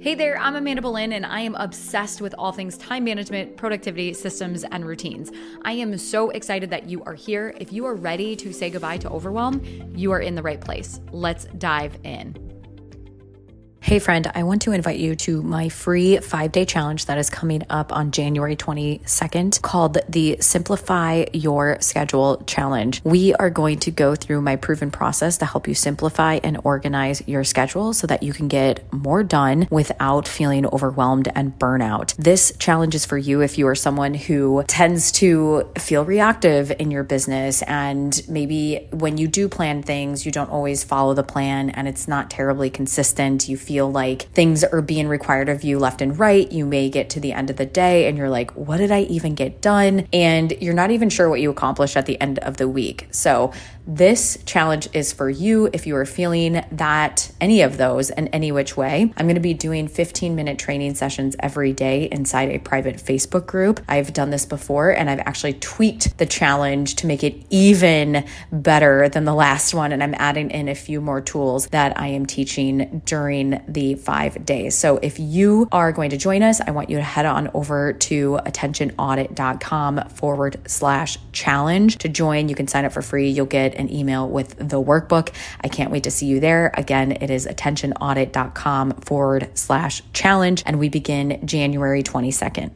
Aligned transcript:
Hey 0.00 0.14
there, 0.14 0.38
I'm 0.38 0.56
Amanda 0.56 0.80
Boleyn, 0.80 1.12
and 1.12 1.26
I 1.26 1.40
am 1.40 1.54
obsessed 1.56 2.22
with 2.22 2.34
all 2.38 2.52
things 2.52 2.78
time 2.78 3.04
management, 3.04 3.58
productivity, 3.58 4.14
systems, 4.14 4.64
and 4.64 4.86
routines. 4.86 5.30
I 5.60 5.72
am 5.72 5.98
so 5.98 6.30
excited 6.30 6.70
that 6.70 6.88
you 6.88 7.04
are 7.04 7.12
here. 7.12 7.54
If 7.60 7.70
you 7.70 7.84
are 7.84 7.94
ready 7.94 8.34
to 8.36 8.50
say 8.50 8.70
goodbye 8.70 8.96
to 8.96 9.10
overwhelm, 9.10 9.60
you 9.94 10.10
are 10.12 10.20
in 10.20 10.36
the 10.36 10.42
right 10.42 10.58
place. 10.58 11.00
Let's 11.12 11.44
dive 11.58 11.98
in. 12.02 12.49
Hey, 13.82 13.98
friend, 13.98 14.30
I 14.34 14.42
want 14.42 14.60
to 14.62 14.72
invite 14.72 14.98
you 14.98 15.16
to 15.16 15.42
my 15.42 15.70
free 15.70 16.18
five 16.18 16.52
day 16.52 16.66
challenge 16.66 17.06
that 17.06 17.16
is 17.16 17.30
coming 17.30 17.64
up 17.70 17.92
on 17.96 18.10
January 18.10 18.54
22nd 18.54 19.62
called 19.62 19.96
the 20.06 20.36
Simplify 20.38 21.24
Your 21.32 21.80
Schedule 21.80 22.44
Challenge. 22.46 23.00
We 23.04 23.34
are 23.34 23.48
going 23.48 23.78
to 23.80 23.90
go 23.90 24.14
through 24.14 24.42
my 24.42 24.56
proven 24.56 24.90
process 24.90 25.38
to 25.38 25.46
help 25.46 25.66
you 25.66 25.74
simplify 25.74 26.40
and 26.44 26.58
organize 26.62 27.26
your 27.26 27.42
schedule 27.42 27.94
so 27.94 28.06
that 28.06 28.22
you 28.22 28.34
can 28.34 28.48
get 28.48 28.84
more 28.92 29.24
done 29.24 29.66
without 29.70 30.28
feeling 30.28 30.66
overwhelmed 30.66 31.32
and 31.34 31.58
burnout. 31.58 32.14
This 32.16 32.52
challenge 32.58 32.94
is 32.94 33.06
for 33.06 33.16
you 33.16 33.40
if 33.40 33.56
you 33.56 33.66
are 33.66 33.74
someone 33.74 34.12
who 34.12 34.62
tends 34.68 35.10
to 35.12 35.68
feel 35.78 36.04
reactive 36.04 36.70
in 36.78 36.90
your 36.90 37.02
business 37.02 37.62
and 37.62 38.22
maybe 38.28 38.88
when 38.92 39.16
you 39.16 39.26
do 39.26 39.48
plan 39.48 39.82
things, 39.82 40.26
you 40.26 40.30
don't 40.30 40.50
always 40.50 40.84
follow 40.84 41.14
the 41.14 41.24
plan 41.24 41.70
and 41.70 41.88
it's 41.88 42.06
not 42.06 42.30
terribly 42.30 42.68
consistent. 42.68 43.48
You 43.48 43.56
feel 43.70 43.88
like 43.88 44.22
things 44.32 44.64
are 44.64 44.82
being 44.82 45.06
required 45.06 45.48
of 45.48 45.62
you 45.62 45.78
left 45.78 46.02
and 46.02 46.18
right. 46.18 46.50
You 46.50 46.66
may 46.66 46.90
get 46.90 47.08
to 47.10 47.20
the 47.20 47.32
end 47.32 47.50
of 47.50 47.56
the 47.56 47.64
day 47.64 48.08
and 48.08 48.18
you're 48.18 48.28
like, 48.28 48.50
what 48.56 48.78
did 48.78 48.90
I 48.90 49.02
even 49.02 49.36
get 49.36 49.60
done? 49.60 50.08
And 50.12 50.50
you're 50.60 50.74
not 50.74 50.90
even 50.90 51.08
sure 51.08 51.28
what 51.28 51.40
you 51.40 51.50
accomplished 51.50 51.96
at 51.96 52.04
the 52.04 52.20
end 52.20 52.40
of 52.40 52.56
the 52.56 52.66
week. 52.66 53.06
So, 53.12 53.52
this 53.86 54.38
challenge 54.44 54.88
is 54.92 55.12
for 55.12 55.28
you 55.28 55.68
if 55.72 55.86
you 55.86 55.96
are 55.96 56.04
feeling 56.04 56.64
that 56.70 57.32
any 57.40 57.62
of 57.62 57.76
those 57.76 58.10
in 58.10 58.28
any 58.28 58.52
which 58.52 58.76
way. 58.76 59.12
I'm 59.16 59.26
going 59.26 59.34
to 59.34 59.40
be 59.40 59.54
doing 59.54 59.88
15 59.88 60.36
minute 60.36 60.58
training 60.58 60.94
sessions 60.94 61.34
every 61.40 61.72
day 61.72 62.04
inside 62.04 62.50
a 62.50 62.58
private 62.58 62.96
Facebook 62.96 63.46
group. 63.46 63.80
I've 63.88 64.12
done 64.12 64.30
this 64.30 64.46
before 64.46 64.90
and 64.90 65.10
I've 65.10 65.20
actually 65.20 65.54
tweaked 65.54 66.18
the 66.18 66.26
challenge 66.26 66.96
to 66.96 67.06
make 67.06 67.24
it 67.24 67.44
even 67.50 68.24
better 68.52 69.08
than 69.08 69.24
the 69.24 69.34
last 69.34 69.74
one. 69.74 69.92
And 69.92 70.02
I'm 70.02 70.14
adding 70.14 70.50
in 70.50 70.68
a 70.68 70.74
few 70.74 71.00
more 71.00 71.20
tools 71.20 71.66
that 71.68 71.98
I 71.98 72.08
am 72.08 72.26
teaching 72.26 73.02
during 73.06 73.59
the 73.68 73.94
five 73.94 74.44
days. 74.44 74.76
So 74.76 74.98
if 74.98 75.18
you 75.18 75.68
are 75.72 75.92
going 75.92 76.10
to 76.10 76.16
join 76.16 76.42
us, 76.42 76.60
I 76.60 76.70
want 76.70 76.90
you 76.90 76.96
to 76.96 77.02
head 77.02 77.26
on 77.26 77.50
over 77.54 77.92
to 77.92 78.38
attentionaudit.com 78.44 80.08
forward 80.10 80.60
slash 80.66 81.18
challenge 81.32 81.98
to 81.98 82.08
join. 82.08 82.48
You 82.48 82.54
can 82.54 82.68
sign 82.68 82.84
up 82.84 82.92
for 82.92 83.02
free. 83.02 83.30
You'll 83.30 83.46
get 83.46 83.74
an 83.74 83.92
email 83.92 84.28
with 84.28 84.56
the 84.56 84.82
workbook. 84.82 85.30
I 85.60 85.68
can't 85.68 85.90
wait 85.90 86.04
to 86.04 86.10
see 86.10 86.26
you 86.26 86.40
there. 86.40 86.72
Again, 86.74 87.12
it 87.12 87.30
is 87.30 87.46
attentionaudit.com 87.46 88.92
forward 89.00 89.50
slash 89.54 90.02
challenge, 90.12 90.62
and 90.66 90.78
we 90.78 90.88
begin 90.88 91.40
January 91.46 92.02
22nd. 92.02 92.72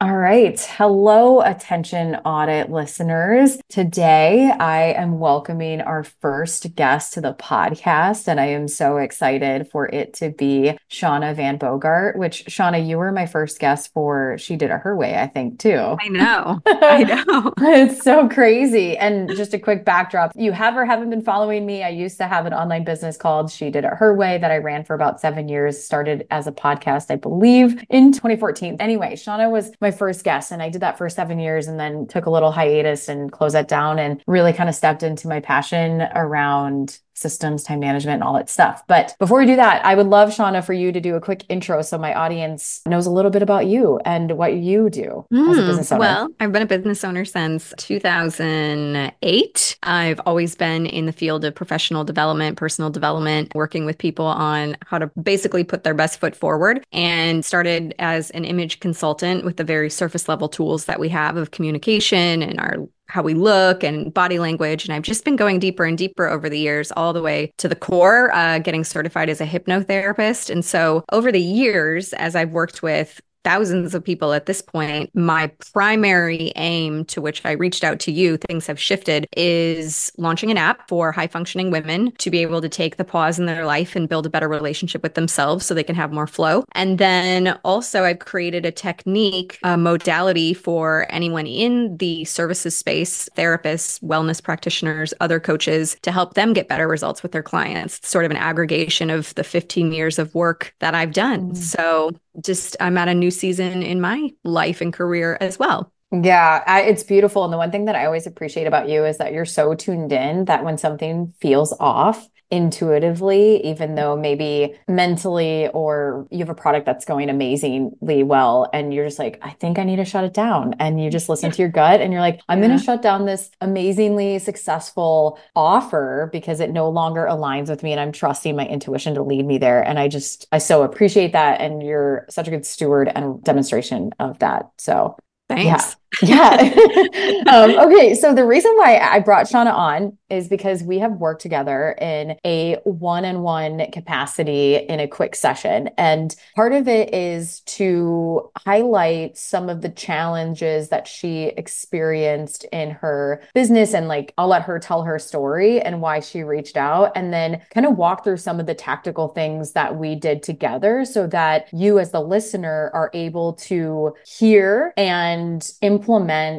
All 0.00 0.16
right. 0.16 0.60
Hello, 0.60 1.40
attention 1.40 2.14
audit 2.24 2.70
listeners. 2.70 3.58
Today, 3.68 4.48
I 4.48 4.92
am 4.92 5.18
welcoming 5.18 5.80
our 5.80 6.04
first 6.04 6.72
guest 6.76 7.14
to 7.14 7.20
the 7.20 7.34
podcast, 7.34 8.28
and 8.28 8.38
I 8.38 8.46
am 8.46 8.68
so 8.68 8.98
excited 8.98 9.68
for 9.68 9.88
it 9.88 10.14
to 10.14 10.30
be 10.30 10.78
Shauna 10.88 11.34
VanBogart, 11.34 12.14
which, 12.14 12.44
Shauna, 12.44 12.86
you 12.86 12.96
were 12.96 13.10
my 13.10 13.26
first 13.26 13.58
guest 13.58 13.92
for 13.92 14.38
She 14.38 14.54
Did 14.54 14.70
It 14.70 14.78
Her 14.78 14.96
Way, 14.96 15.18
I 15.18 15.26
think, 15.26 15.58
too. 15.58 15.96
I 16.00 16.06
know. 16.06 16.60
I 16.66 17.02
know. 17.02 17.52
it's 17.58 18.04
so 18.04 18.28
crazy. 18.28 18.96
And 18.96 19.28
just 19.30 19.52
a 19.52 19.58
quick 19.58 19.84
backdrop 19.84 20.30
you 20.36 20.52
have 20.52 20.76
or 20.76 20.84
haven't 20.84 21.10
been 21.10 21.22
following 21.22 21.66
me. 21.66 21.82
I 21.82 21.88
used 21.88 22.18
to 22.18 22.28
have 22.28 22.46
an 22.46 22.54
online 22.54 22.84
business 22.84 23.16
called 23.16 23.50
She 23.50 23.68
Did 23.68 23.84
It 23.84 23.94
Her 23.94 24.14
Way 24.14 24.38
that 24.38 24.52
I 24.52 24.58
ran 24.58 24.84
for 24.84 24.94
about 24.94 25.20
seven 25.20 25.48
years, 25.48 25.82
started 25.82 26.24
as 26.30 26.46
a 26.46 26.52
podcast, 26.52 27.10
I 27.10 27.16
believe, 27.16 27.84
in 27.90 28.12
2014. 28.12 28.76
Anyway, 28.78 29.14
Shauna 29.14 29.50
was 29.50 29.72
my 29.80 29.87
my 29.88 29.96
first 29.96 30.22
guest 30.22 30.52
and 30.52 30.62
I 30.62 30.68
did 30.68 30.82
that 30.82 30.98
for 30.98 31.08
seven 31.08 31.38
years 31.38 31.66
and 31.66 31.80
then 31.80 32.06
took 32.06 32.26
a 32.26 32.30
little 32.30 32.52
hiatus 32.52 33.08
and 33.08 33.32
closed 33.32 33.54
that 33.54 33.68
down 33.68 33.98
and 33.98 34.22
really 34.26 34.52
kind 34.52 34.68
of 34.68 34.74
stepped 34.74 35.02
into 35.02 35.28
my 35.28 35.40
passion 35.40 36.02
around 36.14 36.98
systems, 37.18 37.62
time 37.62 37.80
management, 37.80 38.14
and 38.14 38.22
all 38.22 38.34
that 38.34 38.48
stuff. 38.48 38.82
But 38.86 39.14
before 39.18 39.40
we 39.40 39.46
do 39.46 39.56
that, 39.56 39.84
I 39.84 39.94
would 39.94 40.06
love, 40.06 40.30
Shauna, 40.30 40.64
for 40.64 40.72
you 40.72 40.92
to 40.92 41.00
do 41.00 41.16
a 41.16 41.20
quick 41.20 41.44
intro 41.48 41.82
so 41.82 41.98
my 41.98 42.14
audience 42.14 42.80
knows 42.86 43.06
a 43.06 43.10
little 43.10 43.30
bit 43.30 43.42
about 43.42 43.66
you 43.66 44.00
and 44.04 44.32
what 44.32 44.54
you 44.54 44.90
do 44.90 45.26
mm, 45.32 45.50
as 45.50 45.58
a 45.58 45.62
hmm, 45.62 45.68
business 45.68 45.92
owner. 45.92 46.00
Well, 46.00 46.28
I've 46.40 46.52
been 46.52 46.62
a 46.62 46.66
business 46.66 47.04
owner 47.04 47.24
since 47.24 47.72
2008. 47.76 49.78
I've 49.82 50.20
always 50.26 50.54
been 50.54 50.86
in 50.86 51.06
the 51.06 51.12
field 51.12 51.44
of 51.44 51.54
professional 51.54 52.04
development, 52.04 52.56
personal 52.56 52.90
development, 52.90 53.52
working 53.54 53.84
with 53.84 53.98
people 53.98 54.26
on 54.26 54.76
how 54.86 54.98
to 54.98 55.10
basically 55.20 55.64
put 55.64 55.84
their 55.84 55.94
best 55.94 56.20
foot 56.20 56.36
forward 56.36 56.84
and 56.92 57.44
started 57.44 57.94
as 57.98 58.30
an 58.30 58.44
image 58.44 58.80
consultant 58.80 59.44
with 59.44 59.56
the 59.56 59.64
very 59.64 59.90
surface 59.90 60.28
level 60.28 60.48
tools 60.48 60.86
that 60.86 61.00
we 61.00 61.08
have 61.08 61.36
of 61.36 61.50
communication 61.50 62.42
and 62.42 62.60
our 62.60 62.76
how 63.08 63.22
we 63.22 63.34
look 63.34 63.82
and 63.82 64.12
body 64.12 64.38
language. 64.38 64.84
And 64.84 64.94
I've 64.94 65.02
just 65.02 65.24
been 65.24 65.36
going 65.36 65.58
deeper 65.58 65.84
and 65.84 65.96
deeper 65.96 66.26
over 66.28 66.48
the 66.48 66.58
years, 66.58 66.92
all 66.92 67.12
the 67.12 67.22
way 67.22 67.52
to 67.58 67.68
the 67.68 67.76
core, 67.76 68.34
uh, 68.34 68.58
getting 68.58 68.84
certified 68.84 69.28
as 69.28 69.40
a 69.40 69.46
hypnotherapist. 69.46 70.50
And 70.50 70.64
so 70.64 71.04
over 71.12 71.32
the 71.32 71.40
years, 71.40 72.12
as 72.14 72.36
I've 72.36 72.50
worked 72.50 72.82
with 72.82 73.20
thousands 73.44 73.94
of 73.94 74.04
people 74.04 74.32
at 74.32 74.46
this 74.46 74.62
point, 74.62 75.14
my 75.14 75.50
primary 75.72 76.52
aim 76.56 77.04
to 77.06 77.20
which 77.20 77.44
I 77.44 77.52
reached 77.52 77.84
out 77.84 78.00
to 78.00 78.12
you, 78.12 78.36
things 78.36 78.66
have 78.66 78.80
shifted, 78.80 79.26
is 79.36 80.12
launching 80.18 80.50
an 80.50 80.56
app 80.56 80.88
for 80.88 81.12
high 81.12 81.26
functioning 81.26 81.70
women 81.70 82.12
to 82.18 82.30
be 82.30 82.42
able 82.42 82.60
to 82.60 82.68
take 82.68 82.96
the 82.96 83.04
pause 83.04 83.38
in 83.38 83.46
their 83.46 83.64
life 83.64 83.96
and 83.96 84.08
build 84.08 84.26
a 84.26 84.30
better 84.30 84.48
relationship 84.48 85.02
with 85.02 85.14
themselves 85.14 85.64
so 85.64 85.74
they 85.74 85.82
can 85.82 85.94
have 85.94 86.12
more 86.12 86.26
flow. 86.26 86.64
And 86.72 86.98
then 86.98 87.58
also, 87.64 88.04
I've 88.04 88.18
created 88.18 88.66
a 88.66 88.70
technique, 88.70 89.58
a 89.62 89.76
modality 89.76 90.54
for 90.54 91.06
anyone 91.10 91.46
in 91.46 91.96
the 91.98 92.24
services 92.24 92.76
space, 92.76 93.28
therapists, 93.36 94.02
wellness 94.02 94.42
practitioners, 94.42 95.14
other 95.20 95.40
coaches 95.40 95.96
to 96.02 96.12
help 96.12 96.34
them 96.34 96.52
get 96.52 96.68
better 96.68 96.88
results 96.88 97.22
with 97.22 97.32
their 97.32 97.42
clients. 97.42 97.98
It's 97.98 98.08
sort 98.08 98.24
of 98.24 98.30
an 98.30 98.36
aggregation 98.36 99.10
of 99.10 99.34
the 99.34 99.44
15 99.44 99.92
years 99.92 100.18
of 100.18 100.34
work 100.34 100.74
that 100.80 100.94
I've 100.94 101.12
done. 101.12 101.52
Mm. 101.52 101.56
So 101.56 102.10
just 102.42 102.76
I'm 102.80 102.98
at 102.98 103.08
a 103.08 103.14
new 103.14 103.30
season 103.30 103.82
in 103.82 104.00
my 104.00 104.30
life 104.44 104.80
and 104.80 104.92
career 104.92 105.38
as 105.40 105.58
well. 105.58 105.92
Yeah, 106.10 106.62
I, 106.66 106.82
it's 106.82 107.02
beautiful. 107.02 107.44
And 107.44 107.52
the 107.52 107.58
one 107.58 107.70
thing 107.70 107.84
that 107.84 107.94
I 107.94 108.06
always 108.06 108.26
appreciate 108.26 108.66
about 108.66 108.88
you 108.88 109.04
is 109.04 109.18
that 109.18 109.32
you're 109.32 109.44
so 109.44 109.74
tuned 109.74 110.12
in 110.12 110.46
that 110.46 110.64
when 110.64 110.78
something 110.78 111.34
feels 111.40 111.74
off, 111.78 112.26
intuitively, 112.50 113.64
even 113.66 113.94
though 113.94 114.16
maybe 114.16 114.74
mentally 114.88 115.68
or 115.68 116.26
you 116.30 116.38
have 116.38 116.48
a 116.48 116.54
product 116.54 116.86
that's 116.86 117.04
going 117.04 117.28
amazingly 117.28 118.22
well 118.22 118.70
and 118.72 118.94
you're 118.94 119.04
just 119.04 119.18
like, 119.18 119.38
I 119.42 119.50
think 119.50 119.78
I 119.78 119.84
need 119.84 119.96
to 119.96 120.04
shut 120.04 120.24
it 120.24 120.32
down. 120.32 120.74
And 120.78 121.02
you 121.02 121.10
just 121.10 121.28
listen 121.28 121.50
to 121.50 121.62
your 121.62 121.68
gut 121.68 122.00
and 122.00 122.12
you're 122.12 122.22
like, 122.22 122.40
I'm 122.48 122.60
yeah. 122.60 122.68
going 122.68 122.78
to 122.78 122.84
shut 122.84 123.02
down 123.02 123.26
this 123.26 123.50
amazingly 123.60 124.38
successful 124.38 125.38
offer 125.54 126.30
because 126.32 126.60
it 126.60 126.70
no 126.70 126.88
longer 126.88 127.26
aligns 127.26 127.68
with 127.68 127.82
me 127.82 127.92
and 127.92 128.00
I'm 128.00 128.12
trusting 128.12 128.56
my 128.56 128.66
intuition 128.66 129.14
to 129.14 129.22
lead 129.22 129.44
me 129.44 129.58
there. 129.58 129.82
And 129.82 129.98
I 129.98 130.08
just, 130.08 130.46
I 130.50 130.58
so 130.58 130.82
appreciate 130.82 131.32
that. 131.32 131.60
And 131.60 131.82
you're 131.82 132.24
such 132.30 132.48
a 132.48 132.50
good 132.50 132.64
steward 132.64 133.12
and 133.14 133.42
demonstration 133.44 134.12
of 134.18 134.38
that. 134.38 134.70
So 134.78 135.16
Thanks. 135.48 135.64
Yeah. 135.64 135.94
Yeah. 136.22 136.56
um, 137.48 137.70
okay. 137.78 138.14
So 138.14 138.34
the 138.34 138.44
reason 138.44 138.72
why 138.76 138.98
I 138.98 139.20
brought 139.20 139.46
Shauna 139.46 139.72
on 139.72 140.16
is 140.30 140.48
because 140.48 140.82
we 140.82 140.98
have 140.98 141.12
worked 141.12 141.40
together 141.40 141.92
in 142.00 142.36
a 142.44 142.76
one 142.84 143.24
on 143.24 143.42
one 143.42 143.90
capacity 143.92 144.76
in 144.76 145.00
a 145.00 145.08
quick 145.08 145.34
session. 145.34 145.88
And 145.96 146.34
part 146.54 146.72
of 146.72 146.88
it 146.88 147.14
is 147.14 147.60
to 147.60 148.50
highlight 148.56 149.38
some 149.38 149.68
of 149.68 149.80
the 149.80 149.88
challenges 149.88 150.88
that 150.90 151.06
she 151.06 151.44
experienced 151.44 152.64
in 152.72 152.90
her 152.90 153.42
business. 153.54 153.94
And 153.94 154.08
like, 154.08 154.34
I'll 154.36 154.48
let 154.48 154.62
her 154.62 154.78
tell 154.78 155.02
her 155.02 155.18
story 155.18 155.80
and 155.80 156.00
why 156.00 156.20
she 156.20 156.42
reached 156.42 156.76
out, 156.76 157.12
and 157.14 157.32
then 157.32 157.62
kind 157.72 157.86
of 157.86 157.96
walk 157.96 158.24
through 158.24 158.36
some 158.38 158.60
of 158.60 158.66
the 158.66 158.74
tactical 158.74 159.28
things 159.28 159.72
that 159.72 159.96
we 159.96 160.14
did 160.14 160.42
together 160.42 161.04
so 161.04 161.26
that 161.28 161.68
you, 161.72 161.98
as 161.98 162.10
the 162.10 162.20
listener, 162.20 162.90
are 162.92 163.10
able 163.14 163.54
to 163.54 164.14
hear 164.26 164.92
and 164.96 165.70
implement 165.80 165.97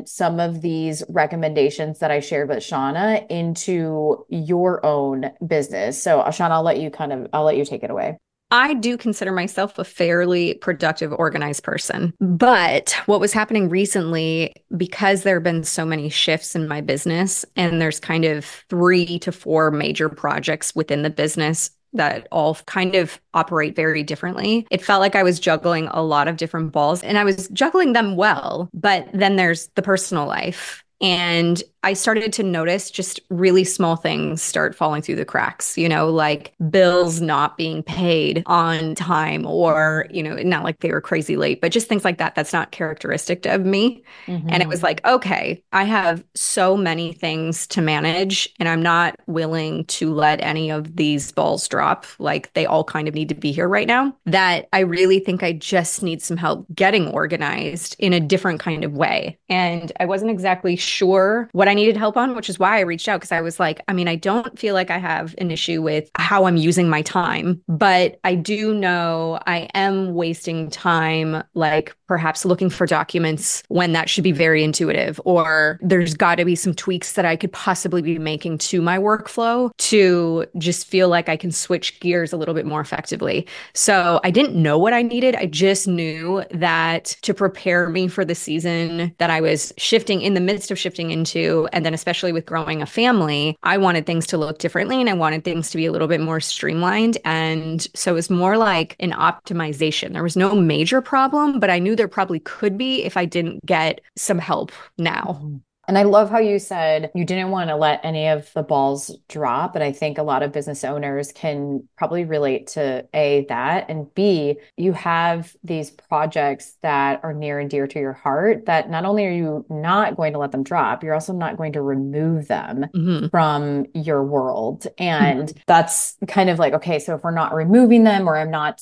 some 0.05 0.39
of 0.39 0.61
these 0.61 1.03
recommendations 1.09 1.99
that 1.99 2.11
I 2.11 2.19
shared 2.19 2.49
with 2.49 2.59
Shauna 2.59 3.25
into 3.29 4.25
your 4.29 4.85
own 4.85 5.31
business. 5.45 6.01
So, 6.01 6.19
uh, 6.19 6.29
Ashan, 6.29 6.51
I'll 6.51 6.63
let 6.63 6.79
you 6.79 6.89
kind 6.89 7.13
of, 7.13 7.27
I'll 7.33 7.43
let 7.43 7.57
you 7.57 7.65
take 7.65 7.83
it 7.83 7.89
away. 7.89 8.17
I 8.51 8.73
do 8.73 8.97
consider 8.97 9.31
myself 9.31 9.77
a 9.77 9.83
fairly 9.83 10.55
productive, 10.55 11.13
organized 11.13 11.63
person. 11.63 12.13
But 12.19 12.95
what 13.05 13.19
was 13.19 13.31
happening 13.31 13.69
recently, 13.69 14.55
because 14.75 15.21
there 15.21 15.35
have 15.35 15.43
been 15.43 15.63
so 15.63 15.85
many 15.85 16.09
shifts 16.09 16.55
in 16.55 16.67
my 16.67 16.81
business, 16.81 17.45
and 17.55 17.79
there's 17.79 17.99
kind 17.99 18.25
of 18.25 18.45
three 18.69 19.19
to 19.19 19.31
four 19.31 19.69
major 19.69 20.09
projects 20.09 20.73
within 20.73 21.03
the 21.03 21.11
business 21.11 21.69
that 21.93 22.27
all 22.31 22.55
kind 22.65 22.95
of 22.95 23.19
operate 23.33 23.75
very 23.75 24.03
differently. 24.03 24.67
It 24.71 24.83
felt 24.83 25.01
like 25.01 25.15
I 25.15 25.23
was 25.23 25.39
juggling 25.39 25.87
a 25.87 26.01
lot 26.01 26.27
of 26.27 26.37
different 26.37 26.71
balls 26.71 27.03
and 27.03 27.17
I 27.17 27.23
was 27.23 27.47
juggling 27.49 27.93
them 27.93 28.15
well. 28.15 28.69
But 28.73 29.07
then 29.13 29.35
there's 29.35 29.67
the 29.75 29.81
personal 29.81 30.25
life 30.25 30.83
and 31.01 31.61
I 31.83 31.93
started 31.93 32.33
to 32.33 32.43
notice 32.43 32.91
just 32.91 33.21
really 33.29 33.63
small 33.63 33.95
things 33.95 34.41
start 34.41 34.75
falling 34.75 35.01
through 35.01 35.15
the 35.15 35.25
cracks, 35.25 35.77
you 35.77 35.87
know, 35.87 36.09
like 36.09 36.53
bills 36.69 37.21
not 37.21 37.57
being 37.57 37.83
paid 37.83 38.43
on 38.47 38.95
time 38.95 39.45
or, 39.45 40.05
you 40.09 40.21
know, 40.21 40.35
not 40.35 40.63
like 40.63 40.79
they 40.79 40.91
were 40.91 40.99
crazy 40.99 41.37
late, 41.37 41.61
but 41.61 41.71
just 41.71 41.87
things 41.87 42.03
like 42.03 42.17
that. 42.17 42.35
That's 42.35 42.51
not 42.51 42.71
characteristic 42.71 43.45
of 43.45 43.65
me. 43.65 44.03
Mm-hmm. 44.27 44.49
And 44.49 44.61
it 44.61 44.67
was 44.67 44.83
like, 44.83 45.05
okay, 45.05 45.63
I 45.71 45.83
have 45.85 46.23
so 46.35 46.75
many 46.75 47.13
things 47.13 47.65
to 47.67 47.81
manage 47.81 48.49
and 48.59 48.67
I'm 48.67 48.81
not 48.81 49.15
willing 49.27 49.85
to 49.85 50.13
let 50.13 50.41
any 50.41 50.69
of 50.69 50.97
these 50.97 51.31
balls 51.31 51.67
drop. 51.67 52.05
Like 52.19 52.51
they 52.53 52.65
all 52.65 52.83
kind 52.83 53.07
of 53.07 53.13
need 53.13 53.29
to 53.29 53.35
be 53.35 53.53
here 53.53 53.69
right 53.69 53.87
now. 53.87 54.13
That 54.25 54.67
I 54.73 54.79
really 54.79 55.19
think 55.19 55.43
I 55.43 55.53
just 55.53 56.03
need 56.03 56.21
some 56.21 56.37
help 56.37 56.65
getting 56.75 57.07
organized 57.07 57.95
in 57.99 58.11
a 58.11 58.19
different 58.19 58.59
kind 58.59 58.83
of 58.83 58.93
way. 58.93 59.37
And 59.47 59.93
I 59.99 60.05
wasn't 60.05 60.31
exactly 60.31 60.75
sure 60.75 61.49
what 61.53 61.68
I 61.69 61.73
needed 61.73 61.97
help 61.97 62.17
on, 62.17 62.35
which 62.35 62.49
is 62.49 62.59
why 62.59 62.77
I 62.77 62.81
reached 62.81 63.07
out 63.07 63.19
because 63.19 63.31
I 63.31 63.41
was 63.41 63.59
like, 63.59 63.81
I 63.87 63.93
mean, 63.93 64.07
I 64.07 64.15
don't 64.15 64.57
feel 64.57 64.73
like 64.73 64.89
I 64.89 64.97
have 64.97 65.35
an 65.37 65.51
issue 65.51 65.81
with 65.81 66.09
how 66.15 66.45
I'm 66.45 66.57
using 66.57 66.89
my 66.89 67.01
time, 67.01 67.61
but 67.67 68.19
I 68.23 68.35
do 68.35 68.73
know 68.73 69.39
I 69.47 69.69
am 69.73 70.13
wasting 70.13 70.69
time, 70.69 71.43
like 71.53 71.95
perhaps 72.07 72.43
looking 72.43 72.69
for 72.69 72.87
documents 72.87 73.61
when 73.67 73.93
that 73.93 74.09
should 74.09 74.23
be 74.23 74.31
very 74.31 74.63
intuitive, 74.63 75.21
or 75.25 75.79
there's 75.81 76.15
got 76.15 76.35
to 76.35 76.45
be 76.45 76.55
some 76.55 76.73
tweaks 76.73 77.13
that 77.13 77.25
I 77.25 77.35
could 77.35 77.51
possibly 77.51 78.01
be 78.01 78.17
making 78.17 78.57
to 78.59 78.81
my 78.81 78.97
workflow 78.97 79.69
to 79.77 80.45
just 80.57 80.87
feel 80.87 81.07
like 81.07 81.29
I 81.29 81.37
can 81.37 81.51
switch 81.51 81.99
gears 81.99 82.33
a 82.33 82.37
little 82.37 82.55
bit 82.55 82.65
more 82.65 82.81
effectively. 82.81 83.47
So 83.73 84.19
I 84.23 84.31
didn't 84.31 84.59
know 84.59 84.77
what 84.77 84.93
I 84.93 85.03
needed. 85.03 85.35
I 85.35 85.45
just 85.45 85.87
knew 85.87 86.43
that 86.51 87.15
to 87.21 87.33
prepare 87.33 87.89
me 87.89 88.07
for 88.07 88.25
the 88.25 88.33
season 88.33 89.13
that 89.19 89.29
I 89.29 89.39
was 89.39 89.71
shifting 89.77 90.21
in 90.21 90.33
the 90.33 90.41
midst 90.41 90.71
of 90.71 90.79
shifting 90.79 91.11
into, 91.11 91.58
and 91.67 91.85
then 91.85 91.93
especially 91.93 92.31
with 92.31 92.45
growing 92.45 92.81
a 92.81 92.85
family, 92.85 93.57
I 93.63 93.77
wanted 93.77 94.05
things 94.05 94.25
to 94.27 94.37
look 94.37 94.59
differently 94.59 94.99
and 94.99 95.09
I 95.09 95.13
wanted 95.13 95.43
things 95.43 95.69
to 95.71 95.77
be 95.77 95.85
a 95.85 95.91
little 95.91 96.07
bit 96.07 96.21
more 96.21 96.39
streamlined. 96.39 97.17
And 97.25 97.87
so 97.95 98.11
it 98.11 98.15
was 98.15 98.29
more 98.29 98.57
like 98.57 98.95
an 98.99 99.11
optimization. 99.11 100.13
There 100.13 100.23
was 100.23 100.35
no 100.35 100.55
major 100.55 101.01
problem, 101.01 101.59
but 101.59 101.69
I 101.69 101.79
knew 101.79 101.95
there 101.95 102.07
probably 102.07 102.39
could 102.39 102.77
be 102.77 103.03
if 103.03 103.17
I 103.17 103.25
didn't 103.25 103.65
get 103.65 104.01
some 104.15 104.39
help 104.39 104.71
now. 104.97 105.39
Mm-hmm. 105.41 105.57
And 105.89 105.97
I 105.97 106.03
love 106.03 106.29
how 106.29 106.37
you 106.37 106.59
said 106.59 107.09
you 107.15 107.25
didn't 107.25 107.49
want 107.49 107.71
to 107.71 107.75
let 107.75 108.01
any 108.03 108.27
of 108.27 108.53
the 108.53 108.61
balls 108.61 109.17
drop. 109.27 109.73
And 109.73 109.83
I 109.83 109.91
think 109.91 110.19
a 110.19 110.23
lot 110.23 110.43
of 110.43 110.51
business 110.51 110.83
owners 110.83 111.31
can 111.31 111.89
probably 111.97 112.25
relate 112.25 112.67
to 112.67 113.07
A, 113.15 113.47
that, 113.49 113.89
and 113.89 114.13
B, 114.13 114.57
you 114.77 114.93
have 114.93 115.55
these 115.63 115.89
projects 115.89 116.75
that 116.83 117.21
are 117.23 117.33
near 117.33 117.57
and 117.57 117.71
dear 117.71 117.87
to 117.87 117.99
your 117.99 118.13
heart 118.13 118.67
that 118.67 118.91
not 118.91 119.03
only 119.03 119.25
are 119.25 119.31
you 119.31 119.65
not 119.67 120.15
going 120.15 120.33
to 120.33 120.39
let 120.39 120.51
them 120.51 120.61
drop, 120.61 121.03
you're 121.03 121.15
also 121.15 121.33
not 121.33 121.57
going 121.57 121.73
to 121.73 121.81
remove 121.81 122.47
them 122.47 122.85
mm-hmm. 122.93 123.27
from 123.29 123.87
your 123.95 124.23
world. 124.23 124.85
And 124.99 125.49
mm-hmm. 125.49 125.59
that's 125.65 126.17
kind 126.27 126.51
of 126.51 126.59
like, 126.59 126.73
okay, 126.73 126.99
so 126.99 127.15
if 127.15 127.23
we're 127.23 127.31
not 127.31 127.55
removing 127.55 128.03
them 128.03 128.29
or 128.29 128.37
I'm 128.37 128.51
not 128.51 128.79